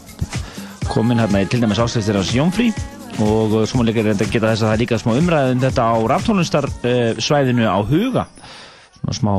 komin 0.90 1.22
hérna 1.22 1.40
í 1.40 1.48
til 1.48 1.62
dæmis 1.62 1.80
áslistir 1.80 2.18
hans 2.18 2.34
Jónfrí 2.36 2.68
og 3.24 3.56
uh, 3.56 3.64
svo 3.64 3.80
má 3.80 3.86
líka 3.88 4.04
reynda 4.04 4.28
geta 4.28 4.52
þess 4.52 4.66
að 4.66 4.68
það 4.68 4.74
er 4.74 4.82
líka 4.84 5.00
smá 5.00 5.14
umræðin 5.16 5.64
þetta 5.64 5.88
á 5.88 5.96
raftónlistar 6.12 6.68
uh, 6.68 7.16
svæðinu 7.16 7.64
á 7.64 7.80
huga. 7.88 8.26
Svona 9.00 9.16
smá 9.16 9.32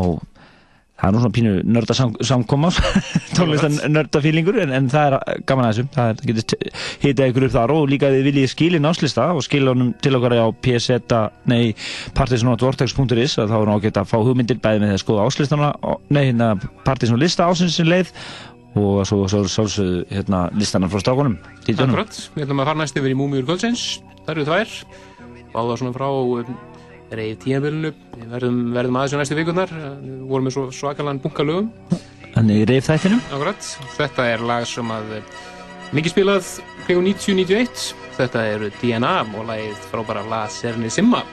það 0.97 1.07
er 1.07 1.13
nú 1.13 1.21
svona 1.21 1.35
pínu 1.37 1.53
nörda 1.67 1.95
sam, 1.97 2.13
samkoma 2.25 2.71
tónlistar 3.37 3.89
nördafílingur 3.91 4.59
en, 4.63 4.73
en 4.73 4.89
það 4.91 5.17
er 5.17 5.43
gaman 5.49 5.67
að 5.67 5.73
þessu 5.75 5.87
það 5.93 6.23
getur 6.31 6.81
hitað 7.03 7.31
ykkur 7.31 7.47
upp 7.47 7.55
þar 7.57 7.75
og 7.75 7.87
líka 7.91 8.11
þið 8.13 8.27
viljið 8.31 8.51
skilin 8.53 8.89
áslista 8.89 9.29
og 9.35 9.45
skilja 9.45 9.75
honum 9.75 9.93
til 10.01 10.15
okkar 10.17 10.37
á 10.41 10.47
pseta, 10.65 11.21
nei 11.49 11.75
partisanotvortex.is 12.17 13.37
þá 13.37 13.45
er 13.45 13.71
náttúrulega 13.71 14.03
að 14.03 14.11
fá 14.11 14.17
hugmyndir 14.17 14.61
bæði 14.63 14.83
með 14.83 14.93
því 14.93 14.99
að 14.99 15.03
skoða 15.05 15.27
áslistana 15.29 15.71
nei, 16.09 16.23
hérna 16.31 16.53
partisanolista 16.87 17.49
ásins 17.49 17.77
sem 17.77 17.89
leið 17.89 18.13
og 18.77 19.03
svo 19.09 19.25
sálsögðu 19.27 20.05
hérna 20.11 20.47
listana 20.57 20.89
frá 20.91 21.01
stákunum 21.01 21.37
Akkurat, 21.67 22.17
við 22.35 22.45
ætlum 22.45 22.61
að 22.61 22.69
fara 22.69 22.81
næst 22.81 22.97
yfir 22.99 23.11
í 23.13 23.17
Múmiur 23.17 23.47
Kvöldsins. 23.47 23.99
Það 24.23 24.33
eru 24.33 24.45
tvær 24.47 24.75
Báða 25.53 25.77
svona 25.79 25.95
frá 25.95 26.07
um, 26.07 26.51
reyð 27.16 27.38
tíðanbölinu 27.43 27.93
Við 28.18 28.32
verðum, 28.34 28.60
verðum 28.76 28.99
aðeins 28.99 29.16
á 29.16 29.20
næstu 29.22 29.38
vikunar 29.38 29.74
Við 29.74 30.24
vorum 30.30 30.47
með 30.47 30.58
svo 30.58 30.66
svakalan 30.76 31.22
bunkalögum 31.24 31.70
Þannig 32.38 32.68
reyf 32.70 32.86
þættinum. 32.86 33.22
Akkurat, 33.34 33.70
þetta 33.95 34.26
er 34.30 34.43
lag 34.45 34.66
sem 34.70 34.91
að 34.93 35.16
eh, 35.18 35.38
mikið 35.97 36.14
spilað 36.14 36.51
kl. 36.86 36.99
90-91 37.08 37.88
Þetta 38.18 38.43
eru 38.51 38.70
DNA 38.82 39.16
og 39.38 39.47
lagið 39.49 39.88
frábæra 39.91 40.26
La 40.30 40.43
Serni 40.49 40.89
Simma. 40.93 41.24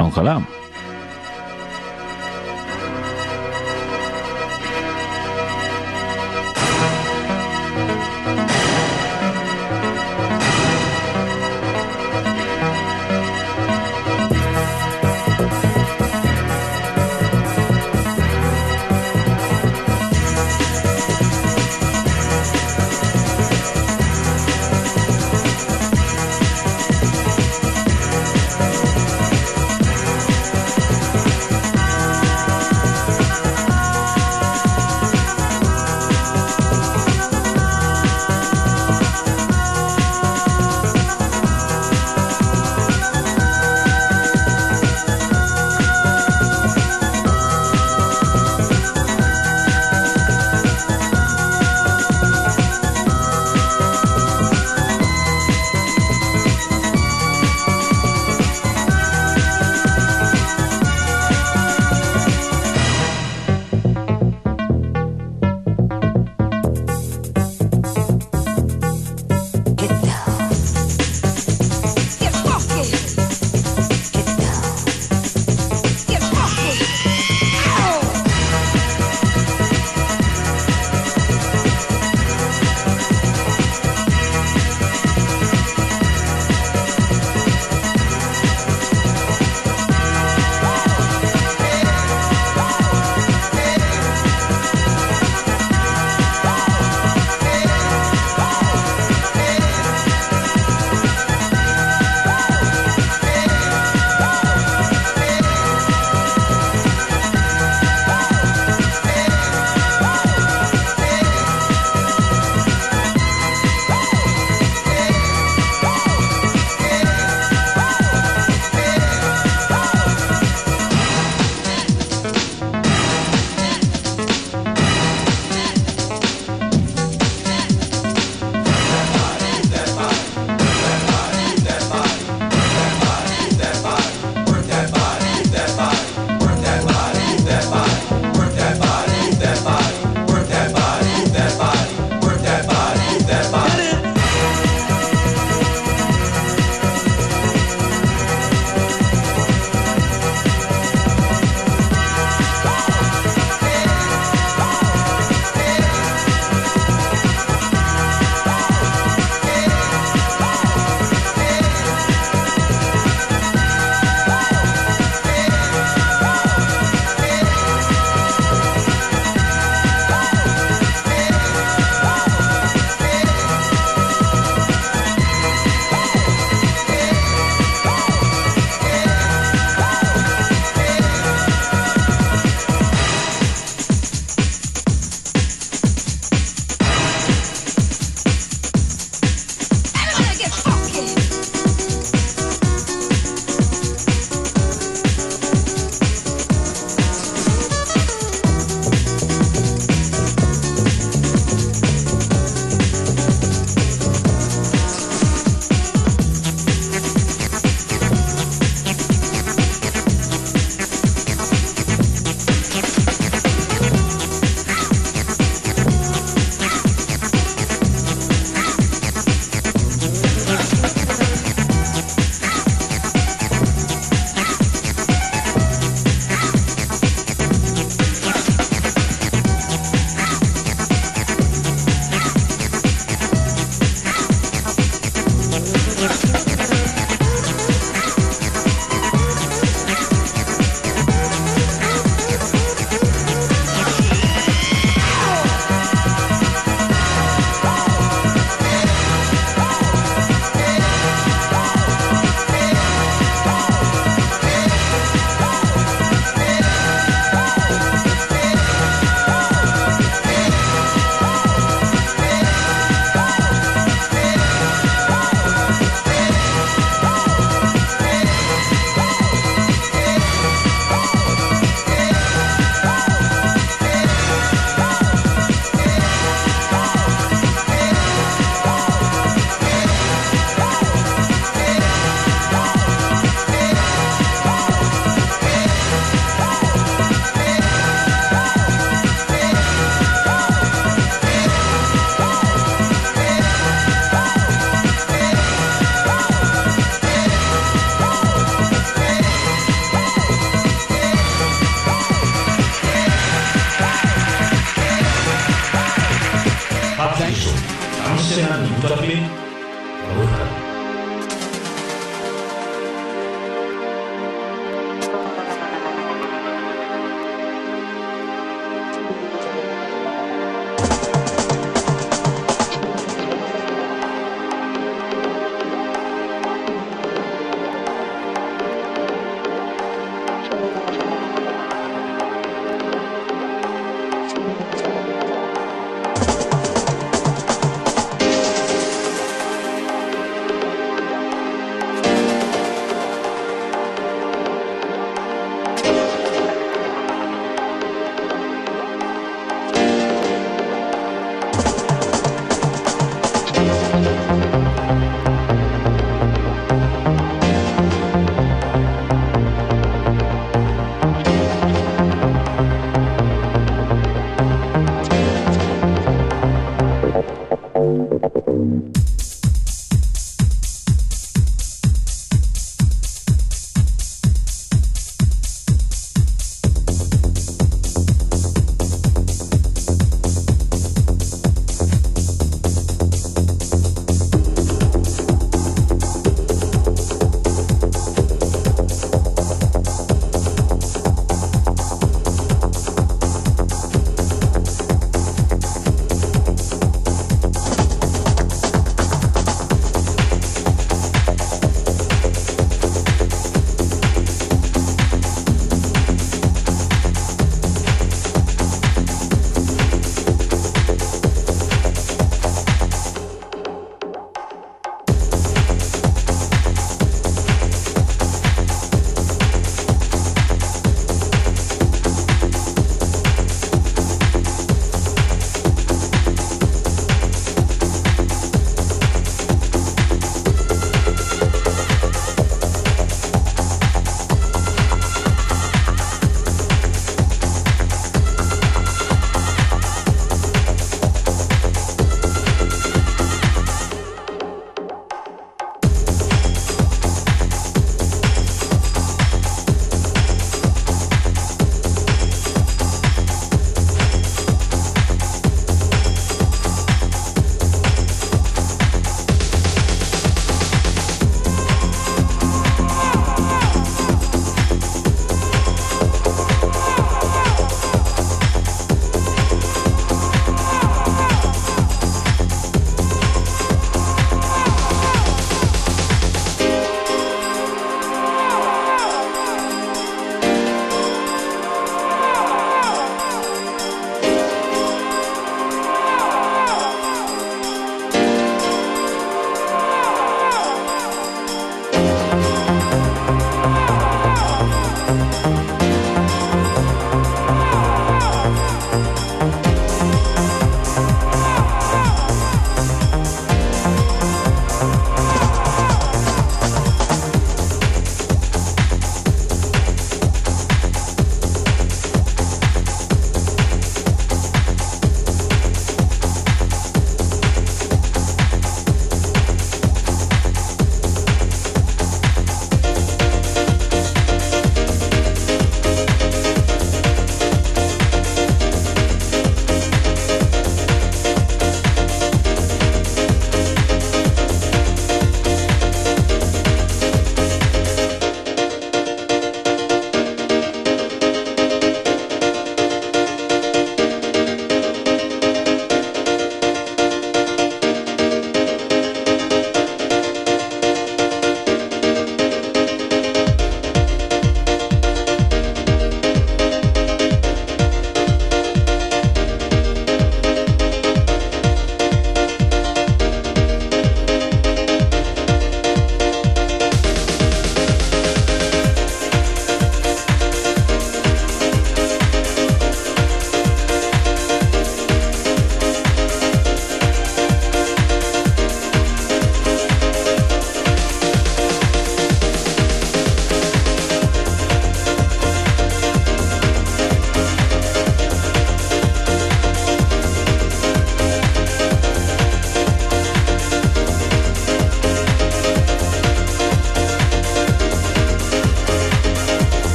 Ákvæðlega 0.00 0.40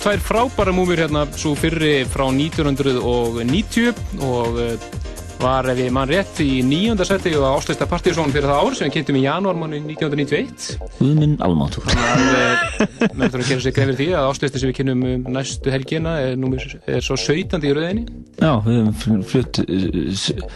tvær 0.00 0.20
frábæra 0.24 0.72
múmir 0.74 1.02
hérna, 1.04 1.24
svo 1.38 1.54
fyrri 1.58 2.04
frá 2.08 2.26
1990 2.30 4.22
og 4.24 4.58
uh, 4.60 5.02
var, 5.44 5.66
ef 5.68 5.80
ég 5.82 5.92
mann 5.92 6.08
rétt, 6.08 6.38
í 6.40 6.62
nýjönda 6.64 7.04
seti 7.06 7.34
og 7.36 7.44
áslista 7.48 7.86
Partíson 7.88 8.32
fyrir 8.32 8.48
það 8.48 8.62
ár 8.62 8.76
sem 8.78 8.88
við 8.88 8.94
kynntum 8.96 9.18
í 9.18 9.24
janúarmanni 9.24 9.80
1991. 9.82 10.78
Guðminn 11.00 11.36
Almáttur. 11.44 11.84
Að 11.90 13.16
menn 13.18 13.32
þurfa 13.32 13.42
að 13.42 13.50
gera 13.50 13.64
sig 13.66 13.76
greið 13.76 13.90
fyrir 13.90 14.00
því 14.00 14.08
að 14.14 14.30
áslista 14.30 14.62
sem 14.62 14.70
við 14.70 14.78
kynnum 14.80 15.04
um 15.10 15.28
næstu 15.36 15.74
helgina 15.74 16.16
er, 16.22 16.38
númer, 16.40 16.64
er 16.86 17.04
svo 17.04 17.18
17. 17.20 17.60
í 17.60 17.74
rauðinni. 17.76 18.06
Já, 18.40 18.52
við 18.64 18.80
hefum 18.80 19.22
flutt 19.34 19.62
uh, 19.66 20.50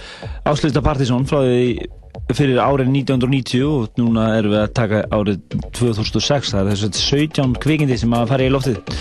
áslista 0.48 0.84
Partíson 0.84 1.28
frá 1.28 1.42
því 1.44 1.88
fyrir 2.36 2.58
árið 2.60 2.90
1990 2.92 3.62
og 3.64 4.00
núna 4.00 4.26
erum 4.36 4.52
við 4.52 4.60
að 4.60 4.72
taka 4.76 5.02
árið 5.14 5.38
2006 5.76 6.52
það 6.52 6.60
er 6.60 6.70
þess 6.72 6.88
að 6.88 6.98
17 7.00 7.54
kvikindi 7.62 7.96
sem 8.00 8.16
að 8.16 8.26
fara 8.32 8.48
í 8.48 8.52
loftið 8.52 8.97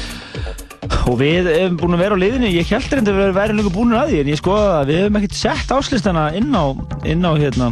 og 1.07 1.19
við 1.21 1.47
hefum 1.53 1.77
búin 1.81 1.97
að 1.97 2.03
vera 2.03 2.17
á 2.19 2.23
liðinu. 2.23 2.49
Ég 2.51 2.71
held 2.71 2.93
reyndi 2.93 3.13
að 3.13 3.21
við 3.21 3.35
væri 3.37 3.57
líka 3.57 3.75
búin 3.75 3.95
að 3.95 4.11
því 4.11 4.23
en 4.23 4.31
ég 4.33 4.41
skoða 4.41 4.71
að 4.81 4.89
við 4.91 5.03
hefum 5.03 5.19
ekkert 5.21 5.37
sett 5.39 5.75
áslistana 5.77 6.25
inn 6.37 6.51
á 6.51 6.65
inn 7.07 7.23
á 7.23 7.31
hérna 7.37 7.71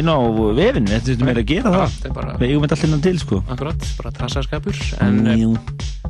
inn 0.00 0.10
á 0.10 0.18
vefinn, 0.56 0.88
þetta 0.90 1.12
er 1.12 1.26
meira 1.26 1.42
að 1.42 1.50
gera 1.50 1.72
það, 1.74 1.98
það 2.02 2.14
bara, 2.16 2.32
við 2.40 2.50
eigum 2.50 2.64
þetta 2.64 2.76
allir 2.76 2.88
innan 2.88 3.04
til 3.04 3.18
sko. 3.22 3.40
Akkurat, 3.54 3.84
bara 4.00 4.12
tassaskapur 4.18 4.80
en, 5.04 5.20
Jú. 5.38 5.52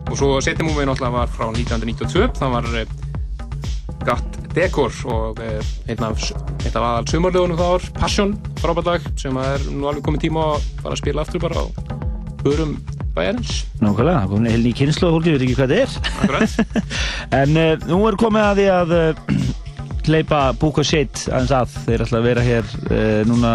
og 0.00 0.14
svo 0.18 0.30
setjum 0.44 0.70
við 0.72 0.88
náttúrulega 0.88 1.18
var 1.18 1.34
frá 1.34 1.46
1992 1.50 2.30
það 2.38 2.54
var 2.56 2.70
uh, 2.72 2.94
Gatt 4.04 4.40
Dekor 4.54 4.96
og 5.10 5.42
uh, 5.42 5.72
einn 5.90 6.06
af, 6.06 6.26
af 6.32 6.80
aðal 6.80 7.10
sumarlegunum 7.12 7.60
þá 7.60 7.66
var 7.66 7.86
Passion, 8.00 8.34
frábært 8.62 8.90
lag 8.92 9.08
sem 9.20 9.40
er 9.44 9.68
nú 9.70 9.90
alveg 9.90 10.04
komið 10.06 10.26
tíma 10.28 10.48
að 10.54 10.68
fara 10.80 10.96
að 10.96 11.02
spila 11.02 11.26
aftur 11.26 11.44
bara 11.44 11.60
á 11.60 11.66
börum 12.44 12.78
bæjarins. 13.14 13.64
Nákvæmlega, 13.80 14.20
það 14.22 14.30
kom 14.32 14.46
heilni 14.48 14.70
í 14.70 14.76
kynslu 14.78 15.08
og 15.08 15.16
fólki 15.16 15.34
veit 15.34 15.44
ekki 15.46 15.56
hvað 15.58 15.74
þetta 15.74 15.82
er. 15.82 16.14
Akkurat. 16.24 16.94
En 17.40 17.58
uh, 17.58 17.86
nú 17.90 18.00
er 18.08 18.18
komið 18.20 18.46
að 18.46 18.60
því 18.60 18.66
að 18.74 18.94
uh, 18.98 19.42
hleypa 20.08 20.40
Búka 20.60 20.84
Shade 20.86 21.26
aðeins 21.30 21.54
að. 21.54 21.76
Þeir 21.86 22.04
ætla 22.06 22.20
að 22.20 22.28
vera 22.28 22.46
hér 22.48 22.74
uh, 22.88 23.20
núna 23.28 23.54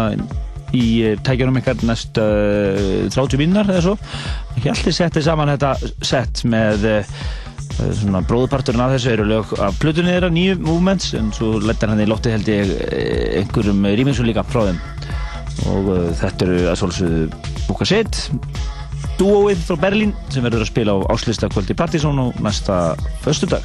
í 0.76 0.86
tækjunum 1.26 1.60
ykkar 1.60 1.84
næst 1.86 2.18
uh, 2.22 3.06
30 3.10 3.40
mínunar 3.40 3.70
eða 3.70 3.84
svo. 3.88 3.96
Ekki 4.56 4.72
allir 4.72 4.96
setti 4.96 5.24
saman 5.24 5.52
þetta 5.54 5.74
sett 6.06 6.44
með 6.48 6.88
svona 7.96 8.20
bróðparturinn 8.28 8.82
af 8.84 8.94
þessu. 8.96 9.14
Eru 9.14 9.28
lög 9.28 9.54
af 9.62 9.78
plutunni 9.82 10.12
þeirra 10.14 10.32
nýju 10.34 10.58
movements 10.62 11.14
en 11.18 11.32
svo 11.36 11.56
lettar 11.64 11.92
hann 11.92 12.02
í 12.02 12.08
lotti 12.08 12.32
held 12.32 12.48
ég 12.50 12.74
einhverjum 13.40 13.88
rýmingsum 13.98 14.28
líka 14.28 14.44
frá 14.46 14.68
þeim. 14.68 14.82
Og 15.70 15.88
uh, 15.92 16.04
þetta 16.16 16.46
eru 16.46 16.60
að 16.70 16.78
svolsögðu 16.80 17.24
Búka 17.66 17.88
Shade 17.88 18.78
dúóið 19.20 19.64
frá 19.68 19.76
Berlín 19.76 20.14
sem 20.32 20.44
verður 20.44 20.64
að 20.64 20.70
spila 20.70 20.96
á 20.96 20.98
áslista 21.12 21.50
kvöldi 21.52 21.76
Partizón 21.76 22.22
og 22.22 22.38
næsta 22.40 22.96
föstu 23.20 23.50
dag 23.50 23.64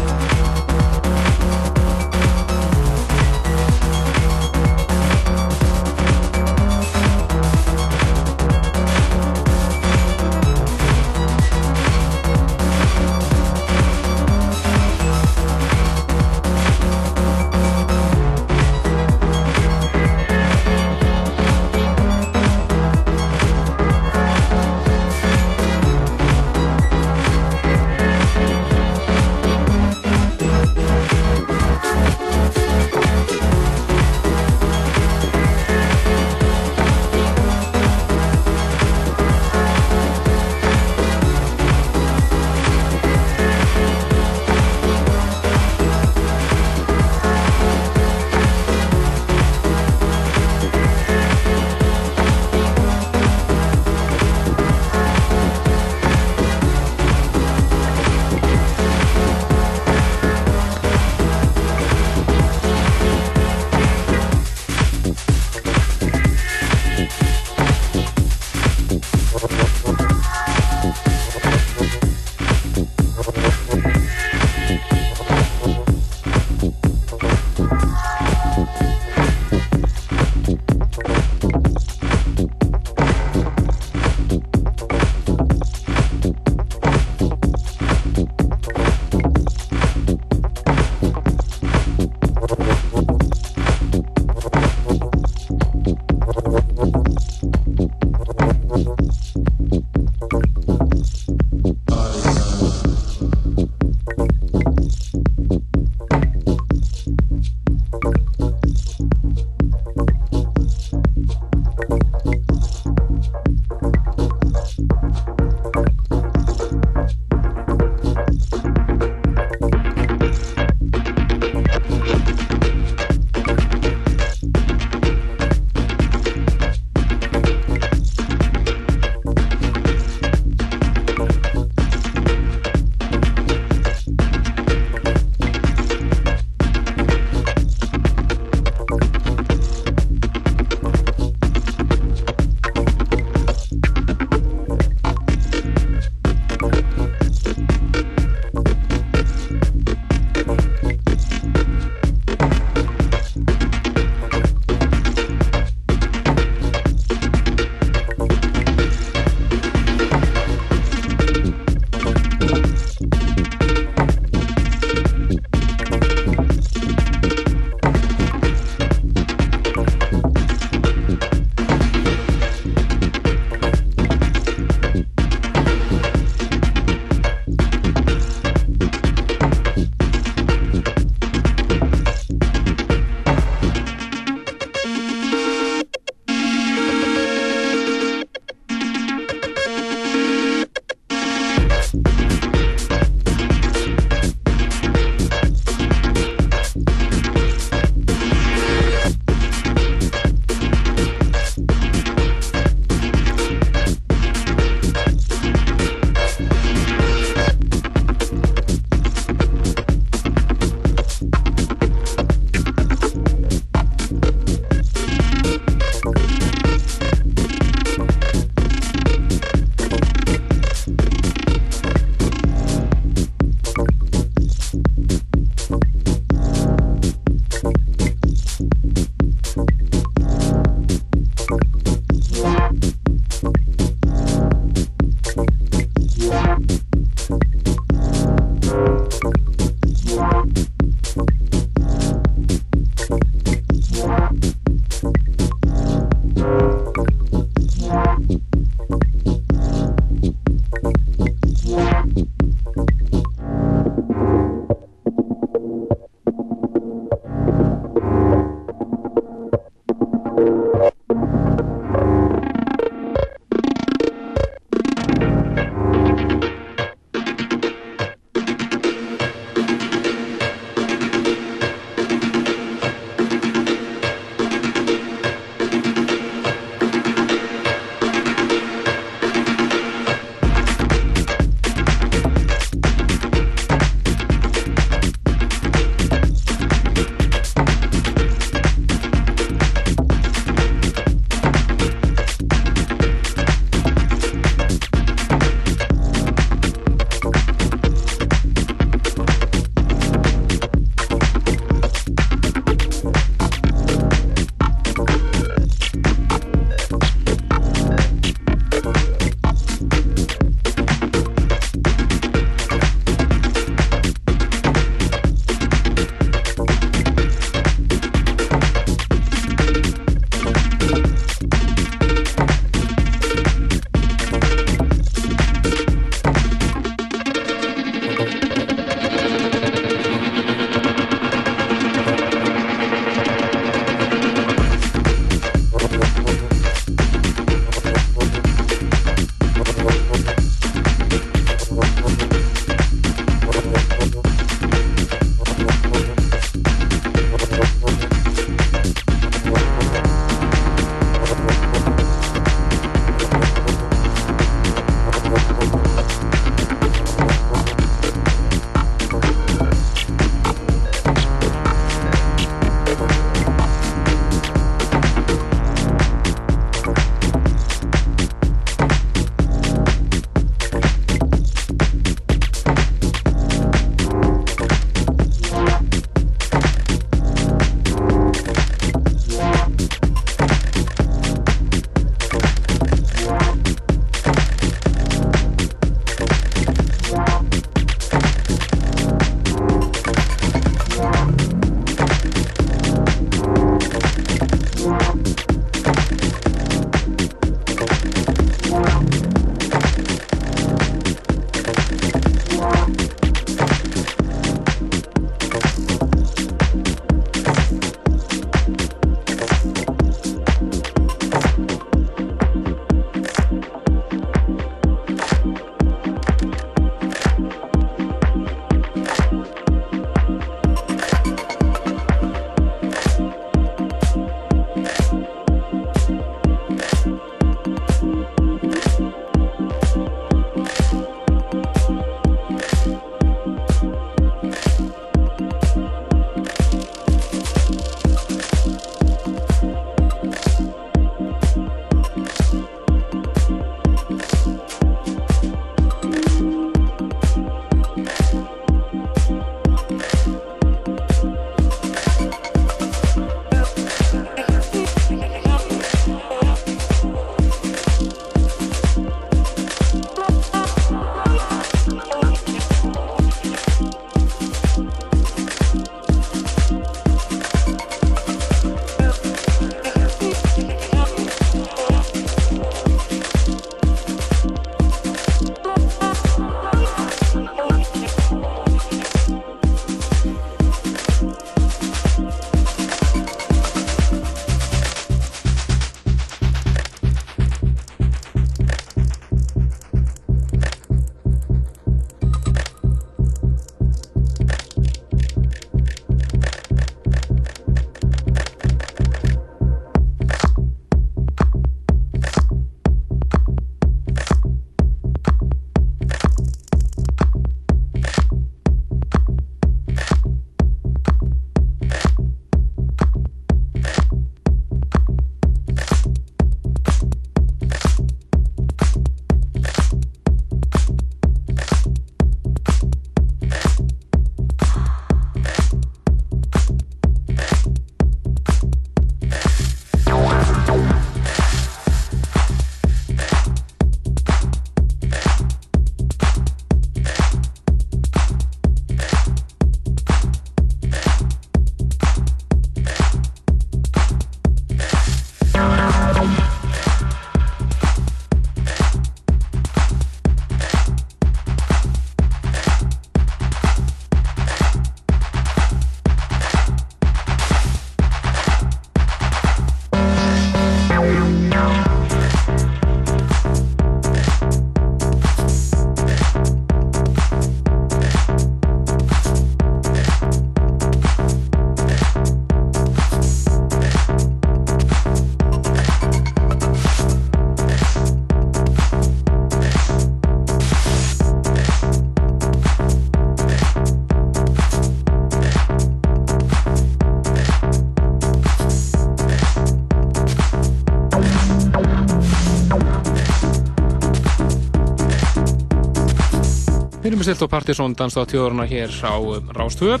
Hljómsvilt 597.14 597.42
og 597.46 597.50
Partisón 597.52 597.92
danst 597.94 598.18
á 598.18 598.26
tjóðurna 598.26 598.64
hér 598.66 598.90
á 599.06 599.14
um, 599.14 599.50
Rástvö 599.54 600.00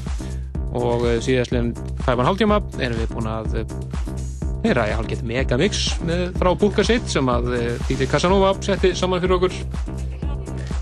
og 0.74 1.04
uh, 1.06 1.12
síðastleginn 1.22 1.68
fæfan 2.02 2.26
hálftíma 2.26 2.56
erum 2.82 2.98
við 2.98 3.12
búin 3.12 3.28
að 3.30 3.52
uh, 3.60 3.74
heyra 4.64 4.88
í 4.90 4.96
hálfgett 4.98 5.22
megamix 5.22 5.84
með, 6.02 6.24
frá 6.40 6.50
Búkasitt 6.58 7.06
sem 7.12 7.28
að 7.30 7.52
Díti 7.86 8.08
Casanova 8.10 8.50
setti 8.66 8.90
saman 8.98 9.22
fyrir 9.22 9.36
okkur. 9.36 9.54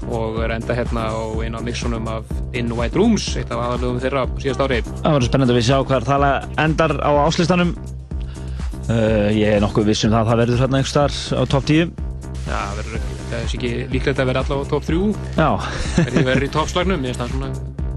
Og 0.09 0.38
er 0.46 0.54
enda 0.56 0.76
hérna 0.78 1.04
á 1.12 1.20
einu 1.44 1.60
af 1.60 1.66
mixunum 1.66 2.09
af 2.09 2.32
In 2.56 2.72
White 2.78 2.96
Rooms, 2.96 3.26
eitt 3.36 3.52
af 3.52 3.60
aðalögum 3.66 4.00
þeirra 4.00 4.24
síðast 4.38 4.64
ári. 4.64 4.80
Það 4.88 5.18
verður 5.18 5.28
spennandi 5.28 5.52
að 5.52 5.60
við 5.60 5.66
sjá 5.68 5.78
hvað 5.90 6.09
það 6.09 6.26
endar 6.64 6.96
á 6.96 7.12
áslistanum 7.26 7.74
uh, 8.88 9.28
ég 9.28 9.59
er 9.59 9.60
nokkuð 9.66 9.92
vissum 9.92 10.16
það 10.16 10.22
að 10.22 10.32
það 10.32 10.42
verður 10.46 10.64
hérna 10.64 10.80
einhver 10.80 10.94
starf 10.94 11.20
á 11.36 11.42
top 11.44 11.68
10 11.68 11.92
Já, 12.48 12.62
það 13.32 13.42
verður 13.42 13.59
ekki 13.59 13.92
líklegt 13.92 14.22
að 14.22 14.30
verða 14.30 14.44
allavega 14.46 14.68
á 14.68 14.72
top 14.72 14.88
3 14.88 15.04
Já. 15.36 15.50
Það 15.96 16.26
verður 16.28 16.46
í 16.48 16.50
toppslagnum, 16.56 17.06
ég 17.09 17.16
það 17.18 17.32
svona 17.32 17.52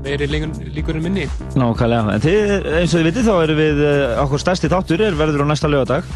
meiri 0.06 0.28
líkur 0.30 1.00
en 1.00 1.04
minni. 1.04 1.26
Nákvæmlega, 1.58 2.16
en 2.16 2.24
þið, 2.24 2.52
eins 2.80 2.94
og 2.94 3.00
þið 3.00 3.08
vitið 3.10 3.28
þá 3.28 3.34
erum 3.36 3.60
við 3.60 3.80
eh, 3.86 4.04
okkur 4.22 4.42
stærsti 4.44 4.70
þáttur 4.72 5.04
er 5.06 5.18
verður 5.18 5.46
á 5.46 5.50
næsta 5.50 5.72
lögadag 5.72 6.10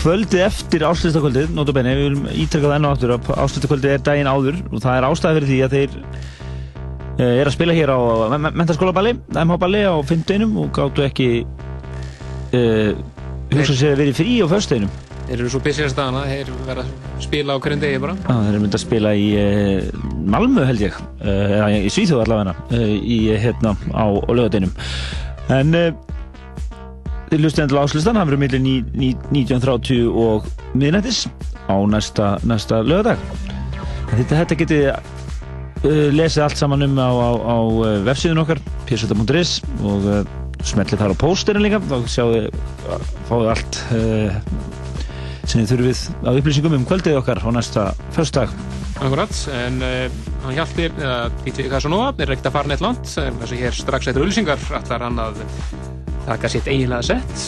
kvöldið 0.00 0.44
eftir 0.46 0.86
áslutakvöldið, 0.88 1.52
notabene, 1.56 1.92
við 1.98 2.08
viljum 2.08 2.30
ítrekka 2.32 2.70
það 2.70 2.76
enn 2.78 2.88
og 2.88 2.94
aftur 2.96 3.14
að 3.14 3.30
áslutakvöldið 3.44 3.96
er 3.96 4.04
daginn 4.08 4.30
áður 4.32 4.60
og 4.70 4.84
það 4.84 4.96
er 4.96 5.08
ástæði 5.10 5.38
fyrir 5.38 5.50
því 5.50 5.60
að 5.66 5.76
þeir 5.76 5.98
uh, 6.00 7.28
er 7.28 7.44
að 7.44 7.54
spila 7.58 7.76
hér 7.76 7.94
á 7.94 7.98
mentarskólaballi, 8.48 9.16
MH-balli 9.44 9.84
á 9.84 9.94
fymtuinum 10.08 10.60
og 10.64 10.72
gáttu 10.78 11.04
ekki 11.04 11.30
uh, 11.44 12.92
hugsa 13.52 13.76
sér 13.76 13.94
að 13.94 14.04
vera 14.06 14.18
frí 14.22 14.38
á 14.40 14.46
förstuinum 14.50 15.03
Þeir 15.24 15.40
eru 15.40 15.50
svo 15.54 15.60
busyast 15.64 15.98
að 15.98 16.08
hana, 16.10 16.22
þeir 16.28 16.50
verða 16.66 16.82
að 16.84 17.22
spila 17.24 17.54
á 17.56 17.62
hverjum 17.64 17.80
degi 17.80 18.00
bara. 18.02 18.14
Já, 18.20 18.32
þeir 18.34 18.48
eru 18.50 18.58
myndið 18.64 18.76
að 18.76 18.82
spila 18.82 19.12
í 19.16 19.28
uh, 19.40 20.02
Malmö 20.34 20.66
held 20.68 20.84
ég, 20.84 20.98
uh, 21.24 21.30
eða 21.30 21.68
í 21.78 21.92
Svíþjóð 21.94 22.24
allavega, 22.26 22.54
uh, 22.76 22.92
í 23.00 23.18
hérna 23.40 23.72
á 23.96 24.04
lögadeinum. 24.28 24.74
En 25.54 25.72
þeir 27.30 27.40
lusti 27.40 27.64
endur 27.64 27.80
áslustan, 27.80 28.20
það 28.20 28.30
verður 28.34 28.42
millir 28.44 28.62
1930 28.68 30.12
og 30.12 30.46
miðnættis 30.76 31.24
á 31.72 31.76
næsta, 31.88 32.30
næsta 32.44 32.84
lögadag. 32.84 33.24
Þetta, 34.12 34.44
þetta 34.44 34.60
getið 34.60 36.14
lesið 36.14 36.46
allt 36.46 36.60
saman 36.60 36.84
um 36.84 37.00
á, 37.00 37.08
á, 37.08 37.30
á 37.32 37.56
vefsíðun 38.06 38.44
okkar, 38.44 38.60
pseta.is 38.88 39.58
og 39.84 40.06
smellið 40.64 41.00
þar 41.00 41.16
á 41.16 41.20
pósterinn 41.20 41.64
líka, 41.64 41.80
þá 41.88 41.96
sjáu 42.08 42.46
fáið 43.28 43.52
allt 43.56 43.84
sem 45.50 45.62
þið 45.62 45.72
þurfið 45.72 46.00
á 46.24 46.30
upplýsingum 46.32 46.76
um 46.78 46.86
kvöldið 46.88 47.18
okkar 47.20 47.40
á 47.44 47.48
næsta 47.54 47.84
förstak. 48.16 48.52
Akkurat, 49.02 49.34
en 49.52 49.80
uh, 49.84 50.06
hann 50.44 50.56
hjálpir, 50.56 50.94
eða 50.96 51.18
DJ 51.44 51.68
Casanova, 51.72 52.12
er 52.18 52.30
reykt 52.30 52.46
að 52.46 52.56
fara 52.56 52.70
neitt 52.70 52.84
land, 52.84 53.02
þess 53.04 53.50
að 53.50 53.60
hér 53.60 53.76
strax 53.76 54.10
eftir 54.10 54.24
auðlýsingar 54.24 54.66
allar 54.78 55.06
hann 55.08 55.22
að 55.24 55.42
taka 56.24 56.50
sitt 56.52 56.70
eiginlega 56.70 57.08
sett. 57.10 57.46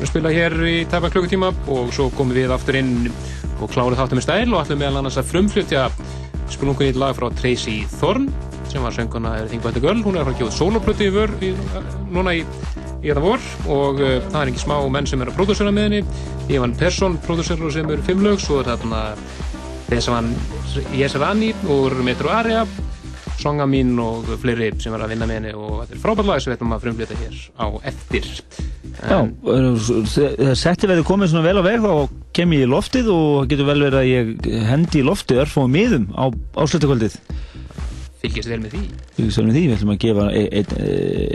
Við 0.00 0.10
spila 0.10 0.32
hér 0.34 0.56
í 0.64 0.76
tæpa 0.90 1.10
klukkutíma 1.12 1.52
og 1.72 1.92
svo 1.94 2.08
komum 2.16 2.36
við 2.36 2.52
aftur 2.54 2.78
inn 2.80 3.10
og 3.60 3.68
kláruð 3.72 4.00
þáttum 4.00 4.20
í 4.20 4.24
stæl 4.24 4.54
og 4.54 4.62
ætlum 4.62 4.80
meðal 4.80 5.02
annars 5.02 5.18
að 5.20 5.28
frumflutja 5.34 5.88
spilungun 6.50 6.88
í 6.88 6.94
lag 6.98 7.16
frá 7.18 7.28
Tracy 7.36 7.82
Thorn 7.98 8.30
sem 8.70 8.82
var 8.82 8.94
sönguna 8.94 9.34
The 9.50 9.82
Girl, 9.82 10.02
hún 10.04 10.16
er 10.16 10.26
frá 10.26 10.36
kjóð 10.38 10.52
soloplötu 10.54 11.08
í 11.08 11.14
vör 11.14 11.32
núna 12.10 12.36
í 12.38 12.44
í 13.00 13.08
þetta 13.08 13.24
vor 13.24 13.48
og 13.72 14.02
uh, 14.02 14.18
það 14.28 14.40
er 14.42 14.52
ekki 14.52 14.64
smá 14.64 14.76
menn 14.92 15.08
sem 15.08 15.22
er 15.22 15.32
að 15.32 15.38
pródúsera 15.40 15.72
með 15.74 15.88
henni 15.88 16.02
Ivan 16.52 16.76
Persson, 16.76 17.18
pródúsera 17.24 17.72
sem 17.72 17.90
eru 17.90 18.06
fimm 18.06 18.22
lög 18.26 18.40
svo 18.42 18.60
er 18.60 18.72
þarna 18.72 19.02
Desavan 19.90 20.30
Jesarani 20.94 21.50
úr 21.72 21.96
Metro 22.06 22.30
Area 22.30 22.64
Songa 23.40 23.64
mín 23.64 23.94
og 24.02 24.28
fleiri 24.42 24.68
sem 24.82 24.92
er 24.92 25.04
að 25.04 25.14
vinna 25.14 25.28
með 25.28 25.38
henni 25.38 25.52
og 25.56 25.80
þetta 25.80 25.96
er 25.96 26.02
frábært 26.02 26.28
lag 26.28 26.42
sem 26.42 26.50
við 26.50 26.58
ætlum 26.58 26.74
að 26.76 26.82
frumflita 26.84 27.18
hér 27.20 27.38
á 27.56 27.66
eftir. 27.88 28.26
En, 29.00 29.30
Já, 29.40 30.54
setti 30.60 30.90
verið 30.90 31.06
komið 31.08 31.32
svona 31.32 31.46
vel 31.46 31.62
á 31.62 31.64
veg 31.64 31.86
þá 31.86 31.92
kem 32.36 32.52
ég 32.56 32.66
í 32.66 32.70
loftið 32.70 33.08
og 33.14 33.48
getur 33.48 33.70
vel 33.70 33.78
verið 33.86 34.00
að 34.02 34.10
ég 34.10 34.50
hendi 34.68 35.00
í 35.00 35.06
loftið 35.06 35.44
örfum 35.46 35.72
miðum 35.72 36.10
á 36.12 36.28
áslutaköldið 36.60 37.16
fylgjast 38.20 38.50
vel 38.52 38.60
með 38.62 38.76
því? 38.76 38.82
Fylgjast 39.16 39.40
vel 39.40 39.46
með 39.48 39.56
því, 39.56 39.64
við 39.64 39.76
ætlum 39.78 39.94
að 39.94 40.00
gefa 40.04 40.28
ein, 40.28 40.46
ein, 40.60 40.76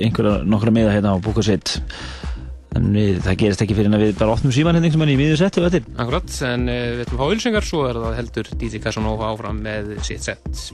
einhverja 0.06 0.38
nokkra 0.53 0.74
meða 0.76 0.95
hérna 0.95 1.16
á 1.16 1.18
búkasett 1.26 1.76
en 2.76 2.90
við, 2.91 3.20
það 3.24 3.38
gerist 3.41 3.64
ekki 3.64 3.78
fyrir 3.78 3.90
en 3.90 3.98
að 3.98 4.06
við 4.06 4.18
bara 4.20 4.36
opnum 4.36 4.53
síman 4.56 4.78
hérna 4.78 4.90
einhvern 4.90 5.06
veginn 5.06 5.16
í 5.16 5.22
miður 5.24 5.41
setti 5.41 5.62
og 5.62 5.70
þetta 5.70 5.95
Akkurat, 6.03 6.38
en 6.49 6.68
uh, 6.68 6.80
við 6.98 7.06
ætlum 7.06 7.22
að 7.22 7.24
fá 7.24 7.36
ylsingar 7.38 7.70
svo 7.70 7.84
er 7.90 8.02
það 8.03 8.18
heldur 8.20 8.52
DJ 8.56 8.84
Casanova 8.84 9.32
áfram 9.32 9.62
með 9.66 9.95
sitt 10.06 10.28
sett 10.28 10.66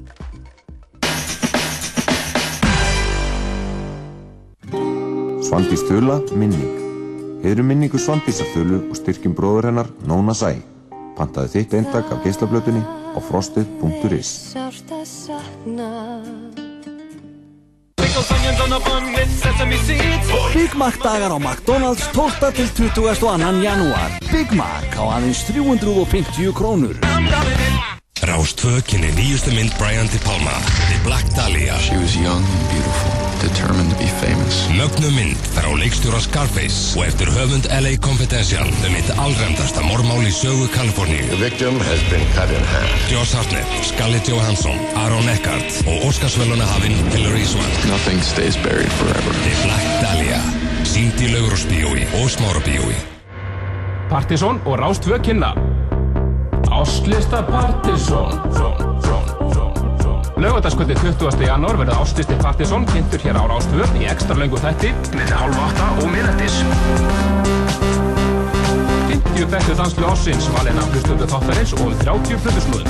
Svandís 5.52 5.82
Þula, 5.84 6.22
minning. 6.40 6.78
Heiðrum 7.42 7.68
minningu 7.74 8.00
Svandísar 8.00 8.48
Þulu 8.54 8.86
og 8.86 8.96
styrkjum 8.96 9.36
bróður 9.36 9.68
hennar 9.68 9.90
Nóna 10.08 10.32
Sæ 10.38 10.54
Pantaði 11.22 11.52
þitt 11.54 11.74
eindag 11.78 12.08
af 12.10 12.24
geislablötunni 12.26 12.82
á 12.82 13.20
frostið.is 13.22 14.30
Big 20.56 20.74
Mac 20.74 20.98
dagar 21.04 21.30
á 21.30 21.38
McDonalds 21.38 22.10
12. 22.16 22.50
til 22.58 22.74
22. 22.90 23.62
janúar 23.62 24.18
Big 24.34 24.50
Mac 24.58 24.98
á 24.98 25.04
aðeins 25.22 25.46
350 25.46 26.58
krónur 26.58 26.98
Rástvö 28.26 28.82
kynni 28.90 29.14
nýjustu 29.14 29.54
mynd 29.54 29.78
Brian 29.78 30.10
De 30.10 30.18
Palma 30.26 30.58
The 30.90 30.98
Black 31.06 31.30
Dahlia 31.38 31.78
She 31.78 32.02
was 32.02 32.18
young 32.18 32.42
and 32.42 32.66
beautiful 32.74 33.21
determined 33.42 33.90
to 33.92 33.98
be 33.98 34.10
famous. 34.22 34.70
Mögnu 34.78 35.10
mynd 35.16 35.40
þar 35.56 35.68
á 35.70 35.72
leikstjóra 35.82 36.22
Scarface 36.22 36.94
og 36.98 37.06
eftir 37.08 37.32
höfund 37.34 37.68
LA 37.74 37.96
Confidential 38.08 38.70
um 38.70 38.98
eitt 38.98 39.10
allræmdasta 39.18 39.84
mormál 39.86 40.24
í 40.28 40.34
sögu 40.36 40.70
Kaliforníu. 40.76 41.26
The 41.34 41.42
victim 41.42 41.80
has 41.90 42.02
been 42.14 42.24
cut 42.38 42.54
in 42.54 42.66
half. 42.74 42.94
Josh 43.12 43.34
Hartnett, 43.36 43.68
Scarlett 43.90 44.30
Johansson, 44.30 44.78
Aaron 44.96 45.30
Eckhart 45.34 45.82
og 45.88 46.10
Óskarsvöluna 46.12 46.68
hafinn 46.74 46.98
Hilary 47.16 47.46
Swank. 47.46 47.86
Nothing 47.90 48.22
stays 48.22 48.58
buried 48.62 48.92
forever. 49.02 49.34
The 49.46 49.56
Black 49.66 49.88
Dahlia 50.06 50.42
sínd 50.88 51.18
í 51.22 51.34
laugurúsbíói 51.34 52.06
og 52.22 52.30
smárabíói. 52.30 52.96
Partisón 54.12 54.62
og 54.66 54.80
Rástvö 54.82 55.22
kynna. 55.24 55.56
Ástlista 56.72 57.42
Partisón 57.48 59.41
Laugardaskvöldi 60.42 60.96
20. 60.98 61.44
janúar 61.46 61.78
verður 61.78 62.00
Ástlisti 62.02 62.34
Partisón 62.42 62.86
kynntur 62.90 63.22
hér 63.22 63.38
á 63.38 63.46
Rástvö 63.46 63.86
í 64.02 64.08
ekstra 64.10 64.34
löngu 64.40 64.58
þætti 64.58 64.90
með 65.14 65.34
halv 65.38 65.60
8 65.68 65.90
og 66.02 66.08
miðnættis 66.10 66.56
50 69.12 69.46
bestu 69.54 69.76
danslu 69.78 70.08
ásins 70.10 70.48
valina 70.56 70.82
hlustundu 70.90 71.28
þáttarins 71.30 71.76
og 71.78 71.94
30 72.02 72.42
flutusnúðum 72.42 72.90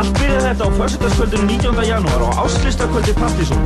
Allt 0.00 0.12
byrjaði 0.16 0.46
þetta 0.46 0.64
á 0.64 0.70
fyrstutaskvöldinu 0.78 1.44
19. 1.52 1.84
janúar 1.90 2.24
á 2.24 2.30
Áslistakvöldi 2.46 3.12
Partisón 3.20 3.60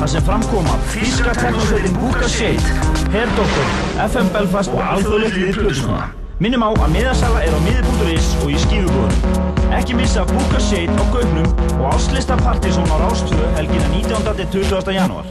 þar 0.00 0.10
sem 0.16 0.26
framkoma 0.26 0.74
Físka 0.90 1.36
teknosveitin 1.38 1.94
Búka 2.02 2.26
Shade, 2.26 2.66
Hair 3.14 3.30
Doctor, 3.38 3.76
FM 4.08 4.34
Belfast 4.34 4.74
og 4.74 4.82
alþjóðlegt 4.96 5.38
liðir 5.38 5.60
plötusnúða 5.60 6.08
Minnum 6.40 6.66
á 6.66 6.72
að 6.72 6.92
miðasala 6.96 7.44
er 7.44 7.52
á 7.52 7.60
miði.is 7.60 8.32
og 8.40 8.48
í 8.48 8.58
skífubúðunum. 8.64 9.49
Ekki 9.70 9.94
missa 9.94 10.24
að 10.24 10.34
búka 10.34 10.60
seit 10.62 10.90
á 10.98 11.04
gögnum 11.14 11.46
og 11.78 11.86
áslista 11.92 12.36
Partisón 12.42 12.90
á 12.90 12.96
Rástvö 12.98 13.46
helgina 13.54 13.86
19. 13.94 14.34
til 14.50 14.64
20. 14.66 14.94
janúar. 14.96 15.26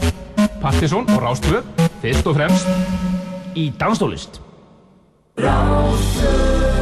Partisón 0.64 1.10
og 1.12 1.22
Rástvö, 1.24 1.62
fyrst 2.02 2.28
og 2.28 2.40
fremst 2.40 2.68
í 3.60 3.70
Danstólist. 3.76 4.40
Rástvö 5.36 6.79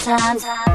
time. 0.00 0.69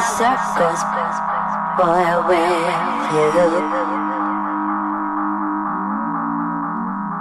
circles, 0.00 0.82
boy, 1.76 2.28
with 2.28 2.88
you. 3.14 3.88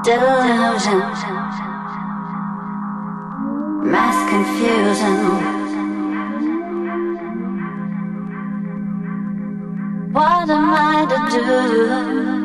Delusion, 0.03 1.01
mass 3.91 4.17
confusion. 4.29 5.17
What 10.13 10.49
am 10.49 10.73
I 10.73 11.05
to 11.09 11.17
do? 11.31 12.36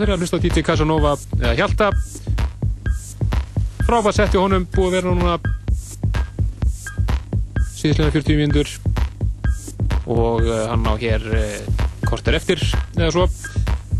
Já, 0.00 0.06
þeir 0.06 0.12
eru 0.14 0.16
að 0.16 0.22
hlusta 0.24 0.38
á 0.40 0.44
DJ 0.44 0.62
Casanova 0.64 1.10
eða 1.36 1.50
Hjalta. 1.58 1.86
Frábært 3.84 4.16
sett 4.16 4.32
í 4.32 4.38
honum 4.40 4.62
búið 4.72 4.86
að 4.86 4.94
vera 4.94 5.10
núna 5.12 5.34
síðislega 7.76 8.14
40 8.14 8.38
mínútur. 8.38 8.72
Og 10.08 10.48
uh, 10.48 10.62
hann 10.70 10.88
á 10.88 10.96
hér 11.02 11.26
uh, 11.28 11.84
korter 12.08 12.38
eftir 12.40 12.64
eða 12.96 13.10
svo. 13.12 13.28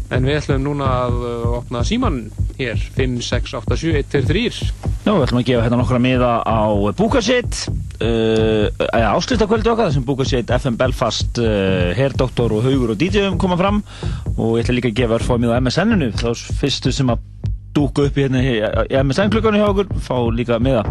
En 0.09 0.25
við 0.25 0.39
ætlum 0.39 0.65
núna 0.71 0.89
að 1.03 1.21
uh, 1.21 1.45
opna 1.59 1.85
síman 1.85 2.23
hér. 2.57 2.81
5, 2.97 3.21
6, 3.29 3.59
8, 3.61 3.81
7, 3.85 3.93
1, 4.01 4.11
2, 4.17 4.25
3 4.33 4.49
Já, 5.05 5.13
við 5.13 5.27
ætlum 5.27 5.45
að 5.45 5.49
gefa 5.53 5.69
hérna 5.69 5.83
nokkra 5.83 6.01
miða 6.01 6.33
á 6.49 6.65
Búkasitt 6.97 7.67
uh, 8.05 8.67
áslutakvöldu 9.15 9.73
okkar 9.73 9.91
þessum 9.91 10.07
Búkasitt, 10.09 10.51
FM 10.51 10.79
Belfast 10.81 11.41
uh, 11.43 11.91
Herdoktor 11.97 12.55
og 12.57 12.65
Haugur 12.67 12.95
og 12.95 13.01
DJ-um 13.01 13.39
koma 13.41 13.59
fram. 13.61 13.83
Og 14.37 14.59
ég 14.59 14.65
ætla 14.65 14.79
líka 14.79 14.93
að 14.93 15.01
gefa 15.03 15.19
örfóð 15.19 15.45
miða 15.45 15.59
á 15.59 15.63
MSN-inu 15.63 16.13
þá 16.21 16.31
fyrstu 16.61 16.95
sem 16.95 17.13
að 17.13 17.27
dúka 17.77 18.09
upp 18.09 18.17
í 18.19 18.27
hérna 18.27 18.43
í 18.43 19.03
MSN-klukkanum 19.05 19.63
hjá 19.63 19.69
okkur 19.71 19.93
fá 20.03 20.17
líka 20.35 20.59
miða. 20.63 20.87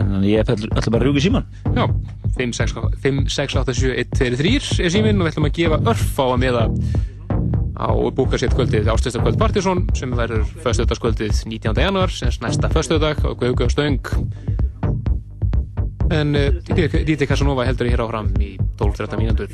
En 0.00 0.22
ég 0.24 0.40
ætla 0.40 0.92
bara 0.92 1.02
að 1.02 1.08
rjúka 1.08 1.22
síman 1.24 1.46
Já, 1.76 1.84
5, 2.38 2.52
6, 2.56 2.74
5, 3.02 3.22
6, 3.28 3.56
8, 3.60 3.74
7, 3.76 3.94
1, 4.04 4.12
2, 4.16 4.36
3 4.40 4.84
er 4.86 4.92
símin 4.94 5.20
og 5.20 5.26
við 5.26 5.32
ætlum 5.32 5.48
að 5.48 5.56
gefa 5.58 5.80
örfá 5.92 6.22
að 6.30 6.38
miða 6.40 6.62
á 7.82 7.90
búkasitt 8.14 8.54
kvöldið 8.56 8.90
ástöðstakvöld 8.92 9.38
Partisón 9.40 9.84
sem 9.98 10.12
verður 10.16 10.44
förstöðarskvöldið 10.62 11.42
19. 11.50 11.82
januar 11.82 12.12
sem 12.14 12.32
næsta 12.44 12.70
förstöðdag 12.72 13.24
á 13.24 13.30
Guðgjóðstöng 13.40 14.12
en 16.12 16.36
uh, 16.36 16.48
Díti 17.08 17.26
Casanova 17.26 17.64
heldur 17.66 17.88
hér 17.88 18.04
áfram 18.04 18.28
í 18.38 18.54
12-13 18.78 19.18
mínútur 19.20 19.48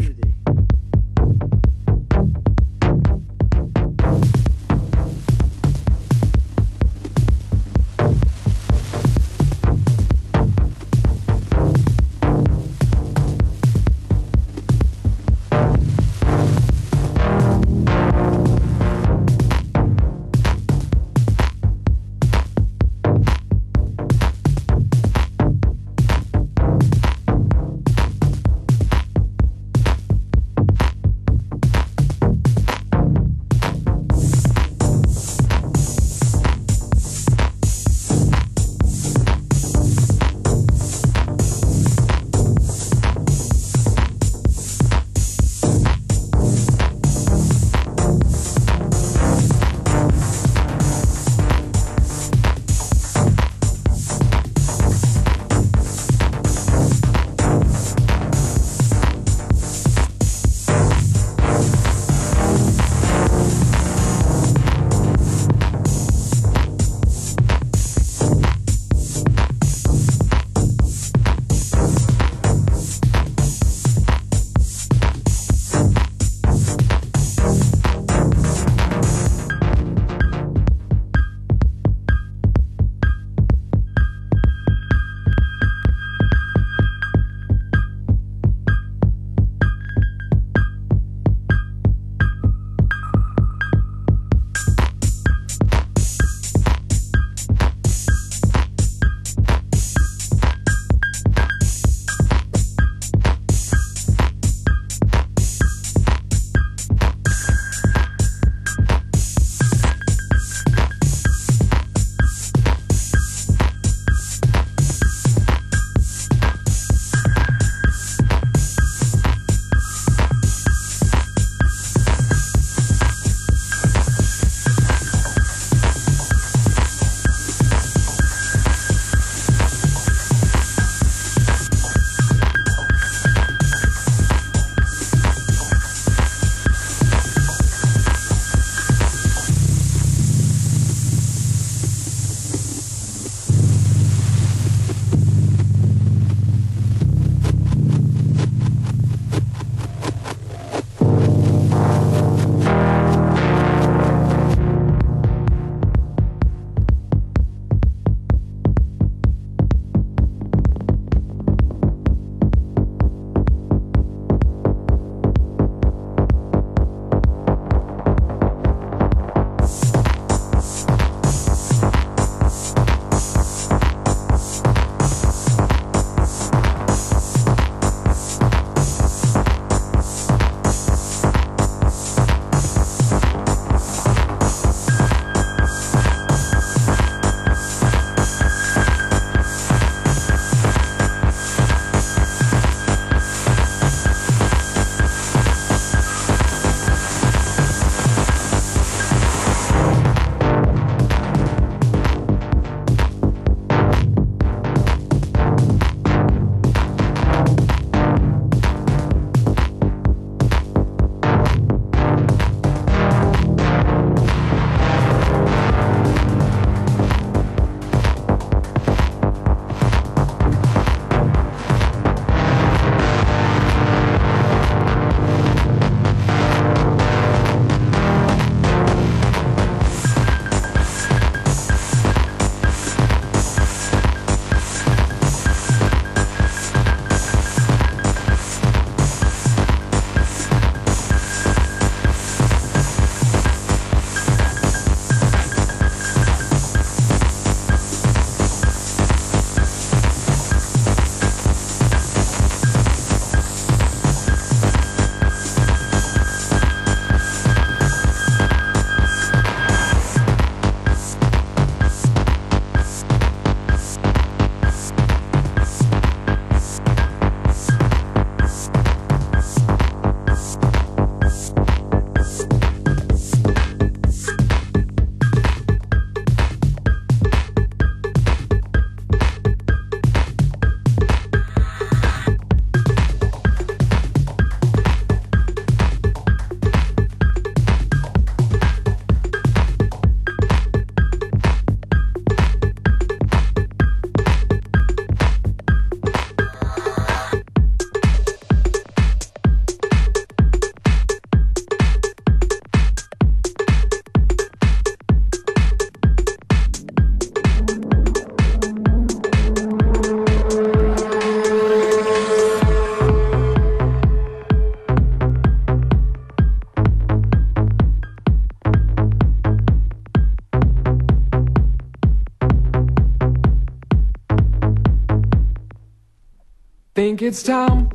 Think 326.98 327.22
it's 327.22 327.44
time 327.44 327.87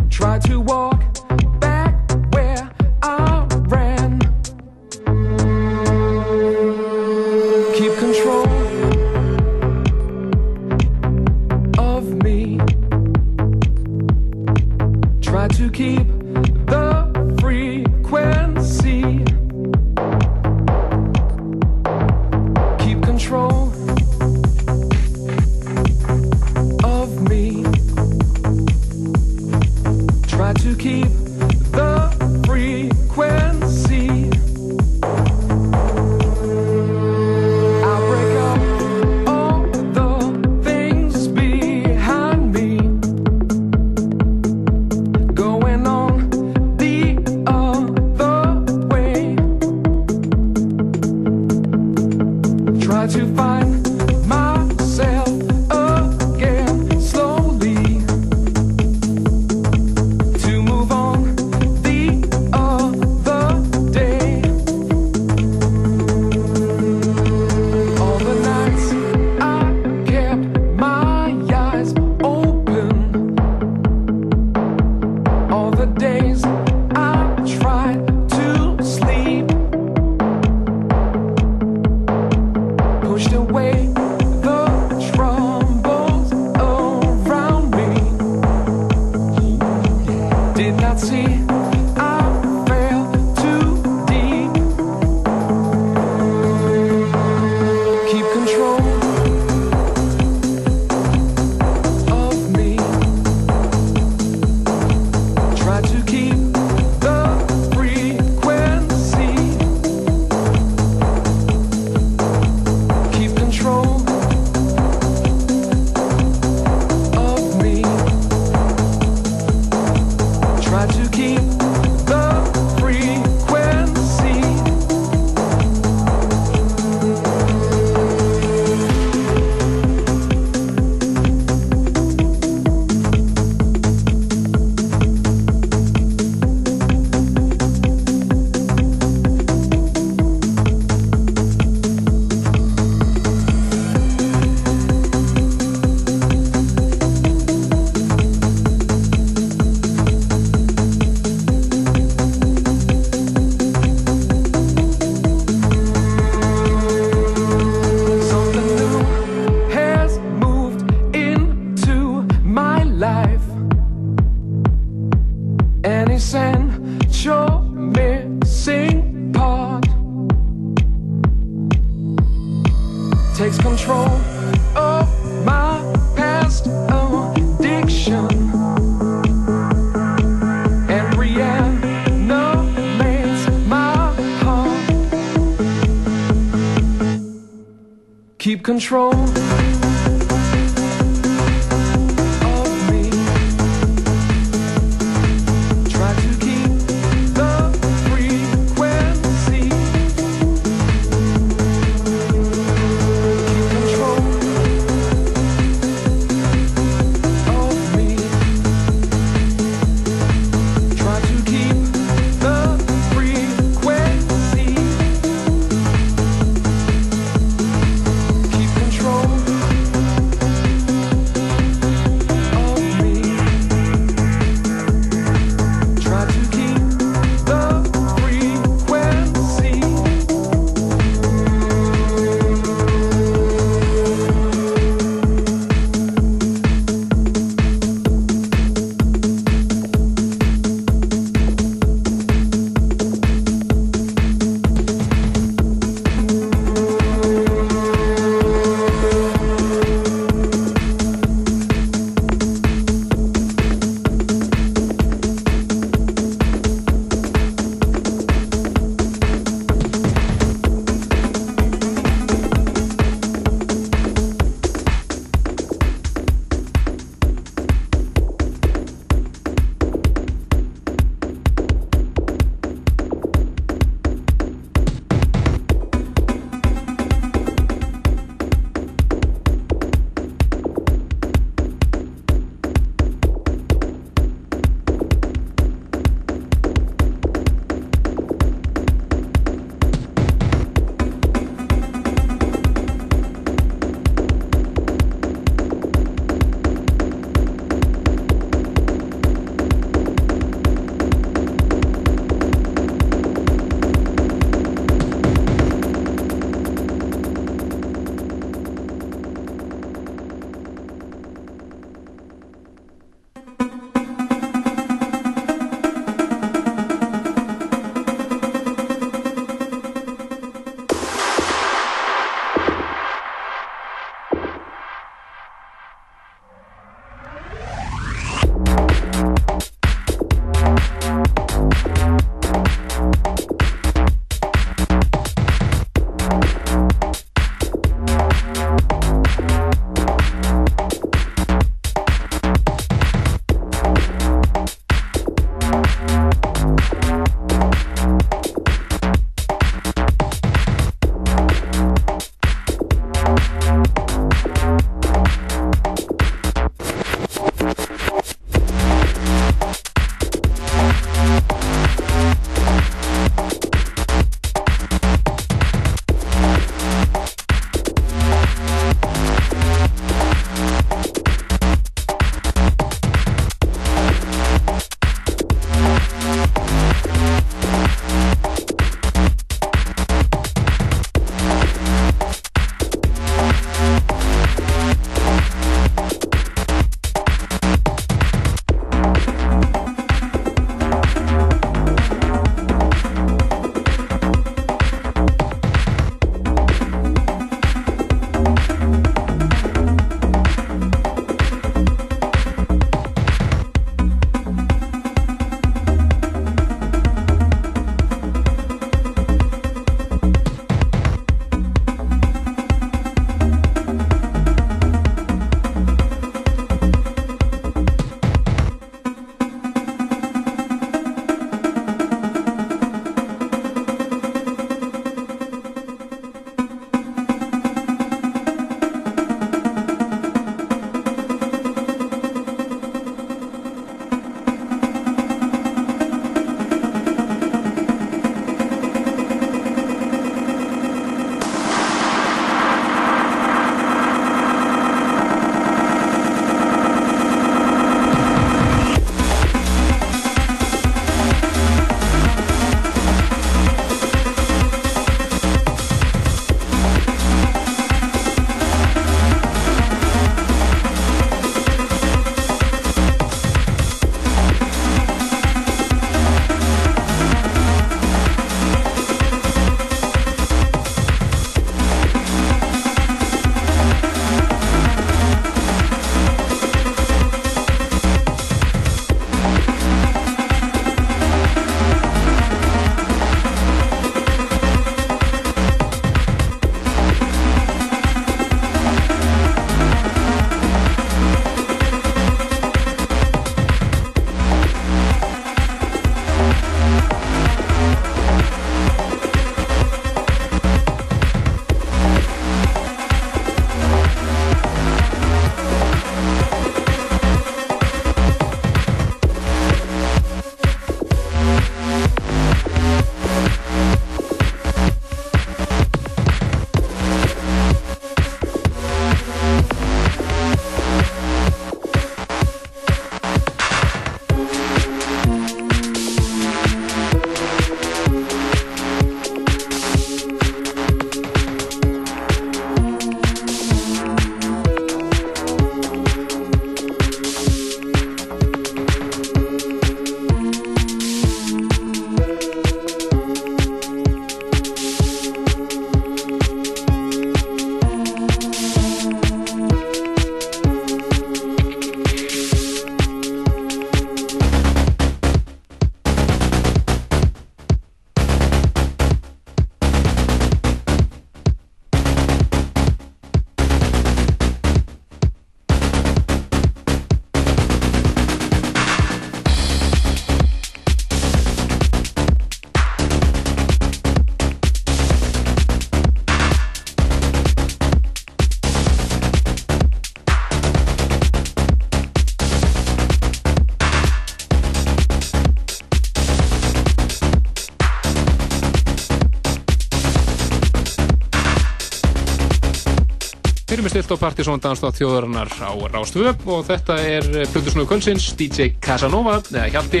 stilt 593.94 594.18
á 594.18 594.26
Partisón 594.26 594.58
Danstátt 594.58 594.96
þjóðarinnar 594.98 595.52
á 595.62 595.70
Rástvö. 595.92 596.32
Og 596.50 596.64
þetta 596.66 596.96
er 596.98 597.26
Plutusnúðu 597.52 597.86
Kvölsins, 597.92 598.32
DJ 598.34 598.72
Casanova 598.82 599.36
eða 599.52 599.68
Hjalti. 599.70 600.00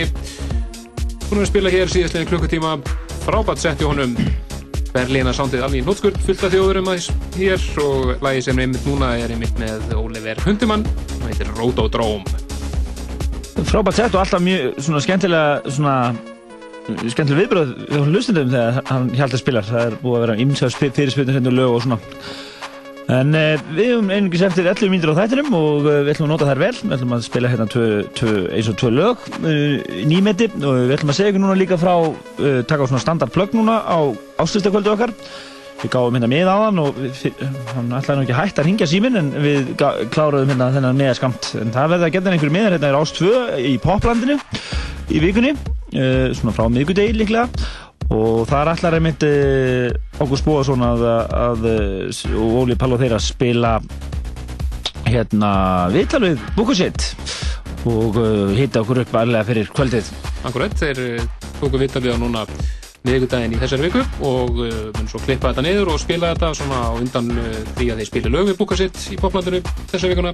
Hún 1.28 1.38
er 1.38 1.44
að 1.44 1.50
spila 1.52 1.70
hér 1.70 1.92
síðastlegin 1.92 2.26
klukkutíma. 2.32 2.72
Frábært 3.22 3.62
setti 3.62 3.86
honum. 3.86 4.16
Berlína 4.94 5.30
sándið 5.34 5.62
alveg 5.66 5.84
í 5.84 5.86
nótskurt 5.86 6.18
fullt 6.26 6.42
af 6.42 6.50
þjóðurum 6.56 6.90
aðeins 6.90 7.06
hér. 7.38 7.68
Og 7.84 8.24
lagi 8.24 8.42
sem 8.48 8.58
er 8.58 8.66
einmitt 8.66 8.90
núna 8.90 9.12
er 9.14 9.36
einmitt 9.36 9.62
með 9.62 9.94
Oliver 10.00 10.42
Hundimann 10.42 10.82
og 11.20 11.28
heitir 11.30 11.54
Rotodrome 11.54 12.26
Frábært 13.70 14.00
sett 14.00 14.14
og 14.16 14.24
alltaf 14.24 14.42
mjög 14.42 14.74
svona 14.82 15.04
skemmtilega 15.06 15.70
svona 15.70 15.96
skemmtilega 17.14 17.44
viðbröð 17.44 17.74
hjá 17.86 18.02
hlustendum 18.10 18.50
þegar 18.50 18.82
hann 18.90 19.08
Hjalti 19.14 19.40
spilar. 19.40 19.70
Það 19.70 19.86
er 19.86 19.98
búið 20.02 20.18
að 20.18 20.26
vera 20.26 20.40
ímsað 20.42 20.78
fyrirspilnir 20.82 21.38
hérna 21.38 21.54
lög 21.54 21.78
og 21.78 21.84
svona 21.86 22.13
En 23.14 23.34
uh, 23.36 23.54
við 23.76 23.90
höfum 23.92 24.10
einungis 24.12 24.42
eftir 24.46 24.66
11 24.66 24.90
mínútur 24.92 25.12
á 25.12 25.20
þættinum 25.20 25.54
og 25.56 25.86
uh, 25.86 26.00
við 26.06 26.14
ætlum 26.14 26.28
að 26.28 26.32
nota 26.32 26.48
þær 26.48 26.60
vel. 26.62 26.74
Við 26.80 26.94
ætlum 26.96 27.14
að 27.16 27.24
spila 27.26 27.50
hérna 27.52 27.66
tvö, 27.70 27.88
tvö, 28.16 28.34
eins 28.56 28.70
og 28.70 28.78
tvö 28.80 28.92
lög 28.94 29.26
uh, 29.36 29.96
nýmeti 30.08 30.48
og 30.56 30.78
við 30.80 30.94
ætlum 30.96 31.12
að 31.12 31.18
segja 31.18 31.32
ykkur 31.32 31.44
núna 31.44 31.58
líka 31.58 31.78
frá, 31.80 31.92
taka 32.70 32.86
á 32.86 32.90
svona 32.90 33.02
standardplögg 33.04 33.58
núna 33.58 33.76
á 33.84 33.98
áslustakvöldu 34.40 34.94
okkar. 34.94 35.12
Við 35.82 35.92
gáðum 35.92 36.16
hérna 36.16 36.30
með 36.32 36.48
á 36.48 36.56
hann 36.62 36.80
og 36.80 36.98
við, 37.02 37.44
hann 37.74 37.92
ætlaði 37.98 38.16
nú 38.16 38.24
ekki 38.24 38.38
hægt 38.38 38.60
að 38.62 38.68
ringja 38.70 38.88
síminn 38.88 39.20
en 39.20 39.30
við 39.44 39.74
kláruðum 40.14 40.54
hérna 40.54 40.70
þennan 40.74 41.00
meðaskamt. 41.02 41.50
En 41.60 41.74
það 41.74 41.94
verði 41.94 42.08
að 42.08 42.14
geta 42.16 42.34
einhverju 42.34 42.56
meðar 42.56 42.78
hérna 42.78 42.92
í 42.92 42.96
Rástvö 42.96 43.32
í 43.60 43.74
Poplandinu 43.82 44.38
í 45.12 45.20
vikunni, 45.20 45.52
svona 45.92 46.54
frá 46.56 46.70
miðgudegi 46.72 47.18
líklega 47.18 47.50
og 48.12 48.44
það 48.48 48.58
er 48.60 48.70
allar 48.72 48.96
einmitt 48.98 49.24
að, 50.20 51.04
að 51.34 51.64
og 52.38 52.58
Óli 52.62 52.76
Pall 52.78 52.94
og 52.94 53.02
þeirra 53.02 53.18
spila 53.22 53.72
hérna 55.08 55.50
viðtal 55.92 56.22
við 56.24 56.44
Búkusitt 56.56 57.10
og 57.84 58.16
uh, 58.16 58.52
hitta 58.56 58.80
okkur 58.80 59.02
upp 59.02 59.16
allega 59.20 59.44
fyrir 59.50 59.68
kvöldið. 59.74 60.08
Akkurat, 60.48 60.72
þeir 60.78 61.20
tóku 61.60 61.80
viðtalið 61.80 62.16
á 62.16 62.18
núna 62.22 62.46
miðugudaginn 63.04 63.52
í 63.52 63.58
þessari 63.60 63.84
viku 63.84 64.02
og 64.24 64.60
uh, 64.64 64.76
mun 64.96 65.08
svo 65.10 65.18
klippa 65.20 65.50
þetta 65.50 65.64
niður 65.66 65.90
og 65.92 66.00
spila 66.00 66.30
þetta 66.32 66.52
svona 66.56 66.78
á 66.88 66.92
undan 66.96 67.26
uh, 67.36 67.58
því 67.76 67.88
að 67.92 68.00
þeir 68.00 68.08
spila 68.08 68.32
lög 68.32 68.46
við 68.48 68.56
Búkusitt 68.60 69.00
í 69.12 69.18
poplandinu 69.20 69.60
þessari 69.90 70.14
vikuna. 70.14 70.32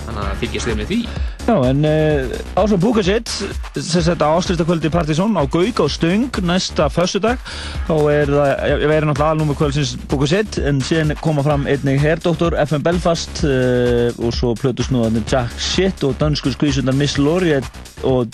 Þannig 0.00 0.20
að 0.26 0.42
fylgjast 0.42 0.68
þið 0.68 0.76
með 0.80 0.90
því. 0.90 0.98
Já, 1.46 1.54
en 1.70 1.88
uh, 1.88 2.34
ásveg 2.60 2.82
Búkusitt 2.84 3.32
sem 3.32 4.04
þetta 4.10 4.28
áslustakvöldi 4.36 4.92
Partisón 4.92 5.40
á 5.40 5.44
Gaug 5.48 5.80
og 5.84 5.92
Stöng 5.92 6.40
næsta 6.44 6.90
fössudag 6.92 7.40
þá 7.88 7.94
er 8.12 8.34
það, 8.34 8.52
ég 8.68 8.84
verði 8.92 9.10
náttúrulega 9.10 9.30
alnúmu 9.34 9.56
kvöldsins 9.56 9.94
Búkusitt 10.10 10.60
en 10.60 10.82
síðan 10.84 11.16
koma 11.24 11.44
fram 11.46 11.64
einnig 11.70 12.02
Herdóttur, 12.04 12.58
FM 12.66 12.84
Belfast 12.84 13.44
uh, 13.48 14.10
og 14.20 14.36
svo 14.36 14.52
plötusnúðanir 14.60 15.24
Jack 15.30 15.56
Shit 15.56 16.04
og 16.04 16.18
dansku 16.20 16.52
skvísundar 16.52 16.96
Miss 17.00 17.16
Laurie 17.20 17.62
og 18.04 18.28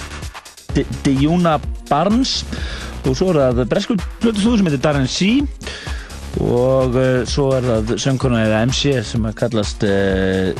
Dijuna 1.05 1.57
Barnes 1.89 2.43
og 3.07 3.15
svo 3.15 3.31
er 3.31 3.39
það 3.41 3.69
bresku 3.71 3.97
plötusnúður 4.23 4.61
sem 4.61 4.69
heitir 4.69 4.83
Darren 4.83 5.09
C. 5.11 5.29
Og 6.43 6.97
uh, 6.99 7.23
svo 7.29 7.47
er 7.57 7.65
það 7.65 7.95
söngkona 8.03 8.43
eða 8.45 8.65
MC 8.69 8.99
sem 9.09 9.25
kallast 9.39 9.87
uh, 9.87 10.51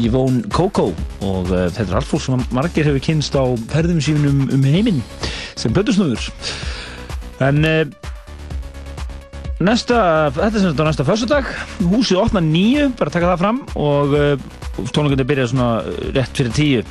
Yvonne 0.00 0.46
Coco. 0.54 0.92
Og 1.26 1.50
uh, 1.50 1.66
þetta 1.66 1.90
er 1.90 1.98
allt 2.00 2.08
fólk 2.08 2.24
sem 2.24 2.46
margir 2.56 2.88
hefur 2.88 3.04
kynst 3.04 3.36
á 3.36 3.44
ferðum 3.72 4.00
sínum 4.04 4.46
um 4.54 4.66
heiminn 4.66 5.02
sem 5.56 5.72
plötusnúður 5.72 6.30
en 7.44 7.64
næsta 9.60 9.98
þetta 10.32 10.46
er 10.46 10.62
sem 10.62 10.70
þetta 10.70 10.84
á 10.84 10.88
næsta 10.88 11.04
fyrstudag 11.04 11.50
húsið 11.90 12.20
opna 12.22 12.40
nýju, 12.44 12.90
bara 12.96 13.12
taka 13.12 13.34
það 13.34 13.42
fram. 13.42 13.60
Og 13.76 14.16
tónleikandi 14.92 15.28
byrja 15.28 15.50
svona 15.52 15.68
rétt 16.16 16.36
fyrir 16.36 16.56
tíu 16.56 16.82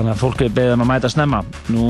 þannig 0.00 0.16
að 0.16 0.24
fólk 0.24 0.42
er 0.46 0.56
beðið 0.56 0.74
um 0.74 0.84
að 0.86 0.90
mæta 0.94 1.12
snemma 1.12 1.44
nú 1.68 1.86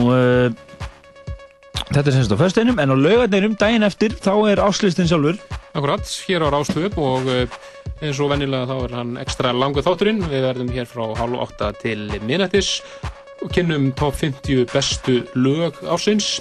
Þetta 1.91 2.07
er 2.07 2.15
semst 2.15 2.31
á 2.31 2.39
fösteinum, 2.39 2.79
en 2.79 2.93
á 2.95 2.95
laugarneinum 2.95 3.57
daginn 3.59 3.83
eftir 3.83 4.13
þá 4.15 4.31
er 4.53 4.61
áslistin 4.63 5.09
sjálfur. 5.11 5.41
Akkurat, 5.75 6.07
hér 6.29 6.45
á 6.47 6.49
Rástöp 6.55 6.95
og 7.03 7.27
eins 7.99 8.21
og 8.23 8.31
vennilega 8.31 8.69
þá 8.71 8.77
er 8.85 8.95
hann 8.95 9.11
ekstra 9.19 9.51
langu 9.51 9.83
þátturinn. 9.83 10.23
Við 10.31 10.45
verðum 10.47 10.71
hér 10.77 10.87
frá 10.87 11.03
hálf 11.19 11.43
átta 11.49 11.73
til 11.81 12.05
minnættis 12.23 12.77
og 13.43 13.51
kynnum 13.57 13.91
top 13.99 14.15
50 14.21 14.69
bestu 14.71 15.17
lög 15.35 15.83
ársins 15.83 16.37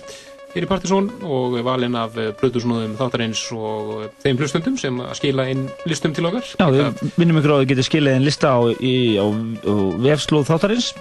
hér 0.53 0.65
í 0.65 0.69
Partisón 0.69 1.09
og 1.25 1.57
valinn 1.65 1.97
af 1.99 2.15
blöðursnúðum 2.39 2.95
þáttarins 2.99 3.41
og 3.55 4.09
þeim 4.23 4.39
hlustundum 4.41 4.77
sem 4.81 4.97
að 5.03 5.13
skila 5.19 5.45
inn 5.51 5.67
listum 5.89 6.15
til 6.15 6.25
okkar. 6.29 6.47
Já, 6.57 6.65
við 6.69 7.19
minnum 7.21 7.41
ykkur 7.41 7.53
á 7.53 7.55
að 7.57 7.63
þið 7.63 7.71
getur 7.73 7.89
skilað 7.89 8.17
inn 8.17 8.27
lista 8.27 8.53
á, 8.55 8.59
í, 8.79 8.95
á, 9.21 9.25
á 9.29 9.73
vefslóð 10.05 10.49
þáttarins 10.49 10.91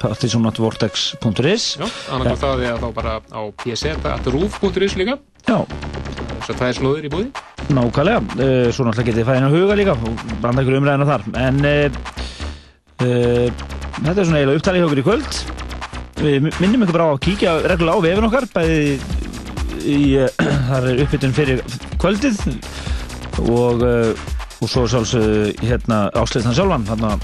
partisónatvortex.is 0.00 1.68
Já, 1.80 1.86
annarkvæmt 2.14 2.44
það 2.44 2.66
er 2.70 2.82
þá 2.82 2.88
bara 2.96 3.18
á 3.20 3.42
psr.ruf.is 3.62 4.98
líka 5.00 5.18
Já. 5.44 5.58
Að 6.44 6.58
það 6.58 6.68
er 6.68 6.76
slóður 6.76 7.06
í 7.06 7.10
búði. 7.12 7.44
Nákvæmlega, 7.72 8.20
svo 8.72 8.84
náttúrulega 8.84 9.08
getið 9.08 9.28
það 9.28 9.38
inn 9.38 9.46
á 9.48 9.54
huga 9.54 9.76
líka 9.78 9.94
og 9.96 10.24
branda 10.42 10.64
ykkur 10.64 10.76
umræðina 10.78 11.06
þar 11.08 11.22
en 11.40 11.60
uh, 11.68 11.98
uh, 13.04 13.62
þetta 14.00 14.18
er 14.18 14.26
svona 14.28 14.40
eiginlega 14.40 14.60
upptalið 14.60 14.82
hjá 14.82 14.88
okkur 14.88 15.00
í 15.00 15.06
kvöld 15.08 15.73
við 16.20 16.48
minnum 16.62 16.84
ykkur 16.84 16.96
bara 16.98 17.08
á 17.08 17.14
að 17.14 17.22
kíkja 17.26 17.54
reglulega 17.64 17.98
á 17.98 18.04
vefin 18.04 18.28
okkar 18.28 18.48
bæði 18.54 18.80
í, 19.84 20.00
þar 20.68 20.90
er 20.90 21.02
uppbytun 21.04 21.36
fyrir 21.36 21.62
kvöldið 22.02 22.42
og, 23.50 23.82
og 23.84 24.68
svo 24.70 24.84
sjálfsög 24.90 25.64
hérna 25.64 26.06
áslistan 26.14 26.56
sjálfan 26.56 26.86
þarna 26.90 27.16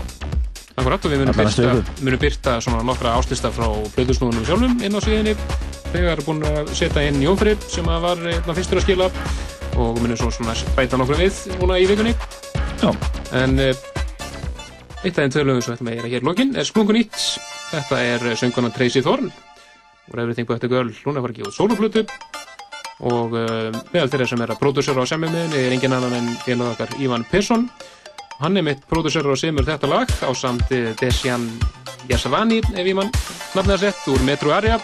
Akkurat 0.80 1.04
og 1.04 1.12
við 1.12 1.20
munum 1.20 1.36
byrta, 1.36 1.72
munum 2.00 2.20
byrta 2.22 2.56
svona 2.64 2.80
nokkra 2.86 3.12
áslista 3.18 3.50
frá 3.52 3.66
blöðusnúðunum 3.96 4.46
sjálfum 4.48 4.78
inn 4.86 4.96
á 4.96 5.00
síðinni 5.04 5.34
þegar 5.90 6.14
er 6.14 6.22
búin 6.24 6.44
að 6.46 6.70
setja 6.78 7.04
inn 7.04 7.20
Jónfrið 7.20 7.66
sem 7.68 7.88
var 7.90 8.22
einna 8.22 8.54
fyrstur 8.56 8.80
að 8.80 8.86
skila 8.86 9.10
og 9.76 10.00
munum 10.00 10.16
svo 10.18 10.30
svona 10.32 10.54
bæta 10.78 10.98
nokkru 11.00 11.18
við 11.20 11.42
núna 11.60 11.76
í 11.82 11.88
vikunni. 11.90 12.14
Já. 12.80 12.94
en 13.36 13.58
eitt 15.00 15.16
af 15.16 15.24
þeim 15.24 15.32
töluðum 15.32 15.62
sem 15.64 15.74
ætlum 15.74 15.90
að 15.90 15.96
gera 15.98 16.10
hér 16.12 16.26
lokin. 16.26 16.52
Er 16.58 16.66
Splungun 16.68 16.98
Ítt 17.00 17.16
Þetta 17.70 18.00
er 18.02 18.26
sönguna 18.36 18.72
Tracy 18.74 19.02
Thorn 19.04 19.30
og 20.10 20.18
Everything 20.18 20.48
But 20.48 20.64
A 20.66 20.68
Girl, 20.68 20.90
hún 21.04 21.16
er 21.16 21.22
farið 21.22 21.36
ekki 21.36 21.46
út 21.46 21.54
sóluflutu 21.54 22.02
og 23.06 23.36
uh, 23.38 23.70
meðal 23.94 24.10
þeirra 24.10 24.26
sem 24.28 24.42
er 24.42 24.50
að 24.52 24.58
pródúsera 24.60 25.04
á 25.06 25.08
semjumiðin 25.08 25.54
er 25.56 25.74
engin 25.76 25.94
annan 25.96 26.16
en 26.18 26.32
félag 26.42 26.74
okkar 26.74 26.96
Ívan 27.00 27.22
Persson. 27.30 27.68
Hann 28.40 28.58
er 28.58 28.66
mitt 28.66 28.82
pródúsera 28.90 29.30
og 29.30 29.38
semur 29.40 29.64
þetta 29.68 29.88
lag 29.88 30.10
á 30.20 30.30
samt 30.36 30.66
Desjan 31.00 31.46
Yasavani 32.10 32.58
ef 32.74 32.82
ég 32.82 32.98
mann 32.98 33.12
nafnaði 33.54 33.86
sett 33.86 34.10
úr 34.10 34.26
Metro 34.26 34.52
Area 34.56 34.80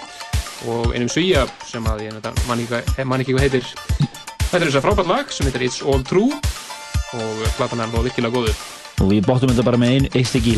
og 0.71 0.95
einum 0.95 1.11
svíja 1.13 1.45
sem 1.67 1.85
að 1.91 2.07
ég 2.07 2.31
mann 2.47 3.21
ekki 3.21 3.35
hvað 3.35 3.49
heitir. 3.49 3.69
Þetta 4.47 4.63
er 4.63 4.69
þess 4.71 4.79
að 4.81 4.87
frábært 4.87 5.13
lag 5.13 5.35
sem 5.35 5.51
heitir 5.51 5.67
It's 5.67 5.83
All 5.83 6.07
True. 6.07 6.41
Og 7.17 7.45
platan 7.59 7.83
er 7.83 7.91
alveg 7.91 8.09
virkilega 8.09 8.39
góður 8.39 8.76
og 9.01 9.13
við 9.13 9.27
bóttum 9.29 9.53
þetta 9.53 9.67
bara 9.67 9.81
með 9.81 9.97
einn 9.97 10.09
eitt 10.15 10.31
styggi 10.31 10.57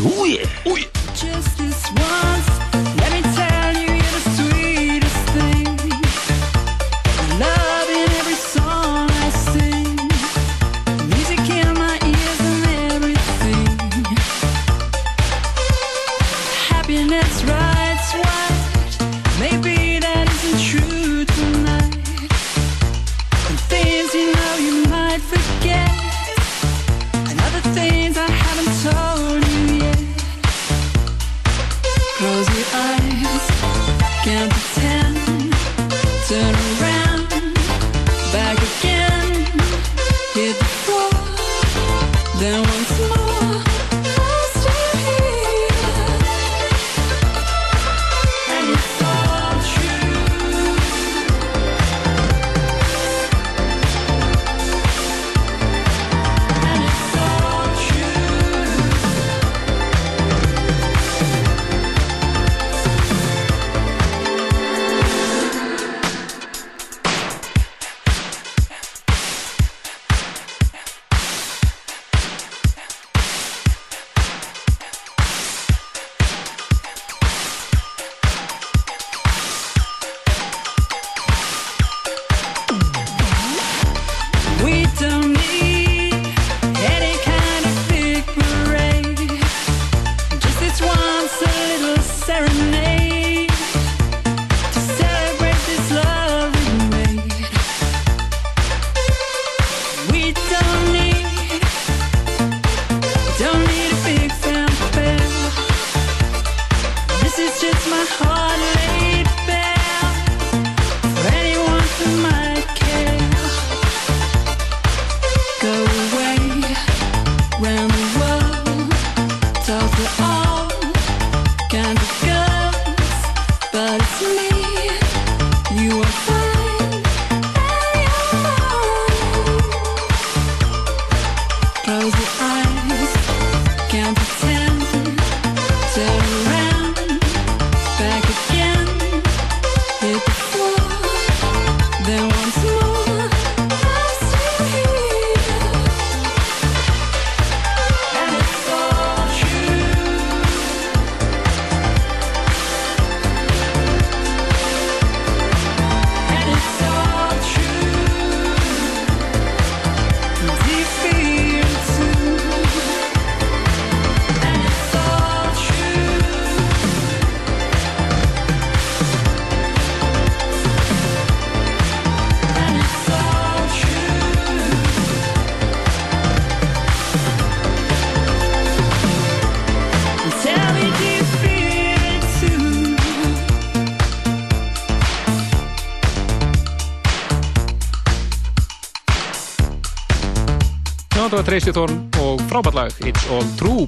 Tracy 191.49 191.71
Thorn 191.73 191.95
og 192.21 192.41
frábært 192.45 192.75
lag 192.77 192.91
It's 193.09 193.23
All 193.33 193.41
True. 193.57 193.87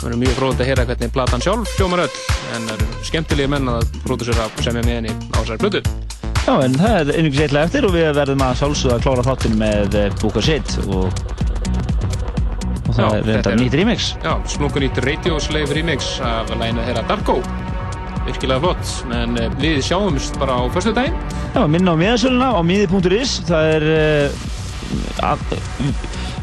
Það 0.00 0.04
verður 0.06 0.20
mjög 0.22 0.34
fróðið 0.38 0.60
að 0.62 0.68
heyra 0.70 0.84
hvernig 0.88 1.10
platan 1.12 1.42
sjálf 1.44 1.68
hljómar 1.76 2.00
öll 2.06 2.14
en 2.56 2.62
það 2.68 2.72
eru 2.76 2.86
skemmtilegi 3.04 3.48
menn 3.52 3.68
að 3.72 3.82
pródusera 4.06 4.44
semja 4.64 4.80
með 4.86 4.94
henni 4.94 5.12
á 5.12 5.36
þessari 5.42 5.60
plötu. 5.60 5.80
Já, 6.46 6.52
en 6.64 6.74
það 6.80 6.94
er 6.96 7.06
einhvers 7.18 7.42
eitthvað 7.44 7.64
eftir 7.66 7.82
og 7.88 7.92
við 7.96 8.06
verðum 8.16 8.44
að 8.46 8.54
sjálfsögða 8.62 8.94
að 8.96 9.02
klára 9.04 9.22
þáttinn 9.26 9.58
með 9.60 9.88
eh, 10.00 10.08
Book 10.22 10.36
of 10.40 10.44
Shit 10.46 10.68
og, 10.86 11.04
og 12.86 12.92
það 12.96 13.04
Já, 13.04 13.08
er 13.20 13.24
þetta 13.30 13.50
er- 13.52 13.58
nýtt 13.60 13.76
remix. 13.82 14.00
Já, 14.24 14.32
slungunýtt 14.56 14.96
Radio 15.04 15.34
Slave 15.44 15.72
remix 15.76 16.00
af 16.24 16.46
læginu 16.56 16.80
þeirra 16.88 17.04
Darko. 17.12 17.36
Virkilega 18.26 18.60
flott, 18.64 18.84
en 19.12 19.30
eh, 19.42 19.52
við 19.60 19.76
sjáumst 19.90 20.32
bara 20.40 20.56
á 20.56 20.62
förstu 20.72 20.92
daginn 20.96 21.16
Já, 21.52 21.60
minna 21.68 21.92
á 21.92 21.96
miðasöluna 22.00 22.48
á 22.56 22.60
miði.is 22.64 23.30
það 23.44 23.64
er 23.76 23.84
uh, 23.92 24.28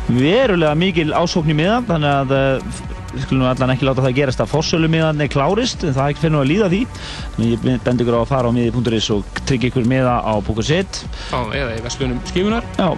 verulega 0.10 0.74
mikil 0.78 1.14
ásókn 1.16 1.54
í 1.54 1.56
miðan 1.58 1.88
þannig 1.88 2.12
að 2.12 2.36
uh, 2.36 2.82
við 3.14 3.26
skulum 3.28 3.48
allan 3.48 3.74
ekki 3.76 3.88
láta 3.88 4.04
það 4.04 4.16
gerast 4.18 4.42
að 4.44 4.52
fórsölu 4.52 4.90
miðan 4.92 5.22
er 5.22 5.32
klárist 5.32 5.84
en 5.86 5.94
það 5.96 6.04
er 6.06 6.14
ekki 6.14 6.24
fyrir 6.24 6.34
nú 6.34 6.42
að 6.42 6.50
líða 6.50 6.70
því. 6.74 6.80
Þannig 7.36 7.52
ég 7.54 7.84
bendi 7.86 8.06
ykkur 8.06 8.18
á 8.18 8.22
að 8.24 8.32
fara 8.32 8.50
á 8.50 8.56
miði.is 8.58 9.10
og 9.14 9.42
tryggja 9.44 9.72
ykkur 9.72 9.90
miða 9.90 10.16
á 10.26 10.34
Búkasitt 10.46 11.04
Já, 11.30 11.40
eða 11.54 11.78
í 11.78 11.84
Vestlunum 11.86 12.24
skífunar 12.30 12.68
Já. 12.80 12.90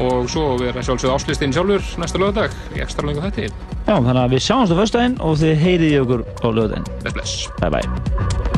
og 0.00 0.26
svo 0.32 0.48
er 0.64 0.80
sjálfsögð 0.80 1.14
áslistinn 1.18 1.54
sjálfur 1.54 1.84
næsta 2.00 2.22
lögadag 2.22 2.56
í 2.74 2.82
ekstra 2.84 3.06
lengu 3.06 3.22
þetta 3.26 3.50
Já, 3.84 3.94
þannig 4.00 4.24
að 4.24 4.34
við 4.38 4.44
sjáumst 4.48 4.74
á 4.74 4.80
föstudaginn 4.80 5.20
og 5.20 5.38
þið 5.44 5.62
heyriði 5.66 6.02
okkur 6.06 6.26
á 6.40 6.46
lögudaginn 6.48 6.92
Bless, 7.04 7.14
bless. 7.20 7.38
Bye 7.60 7.74
bye 7.76 8.53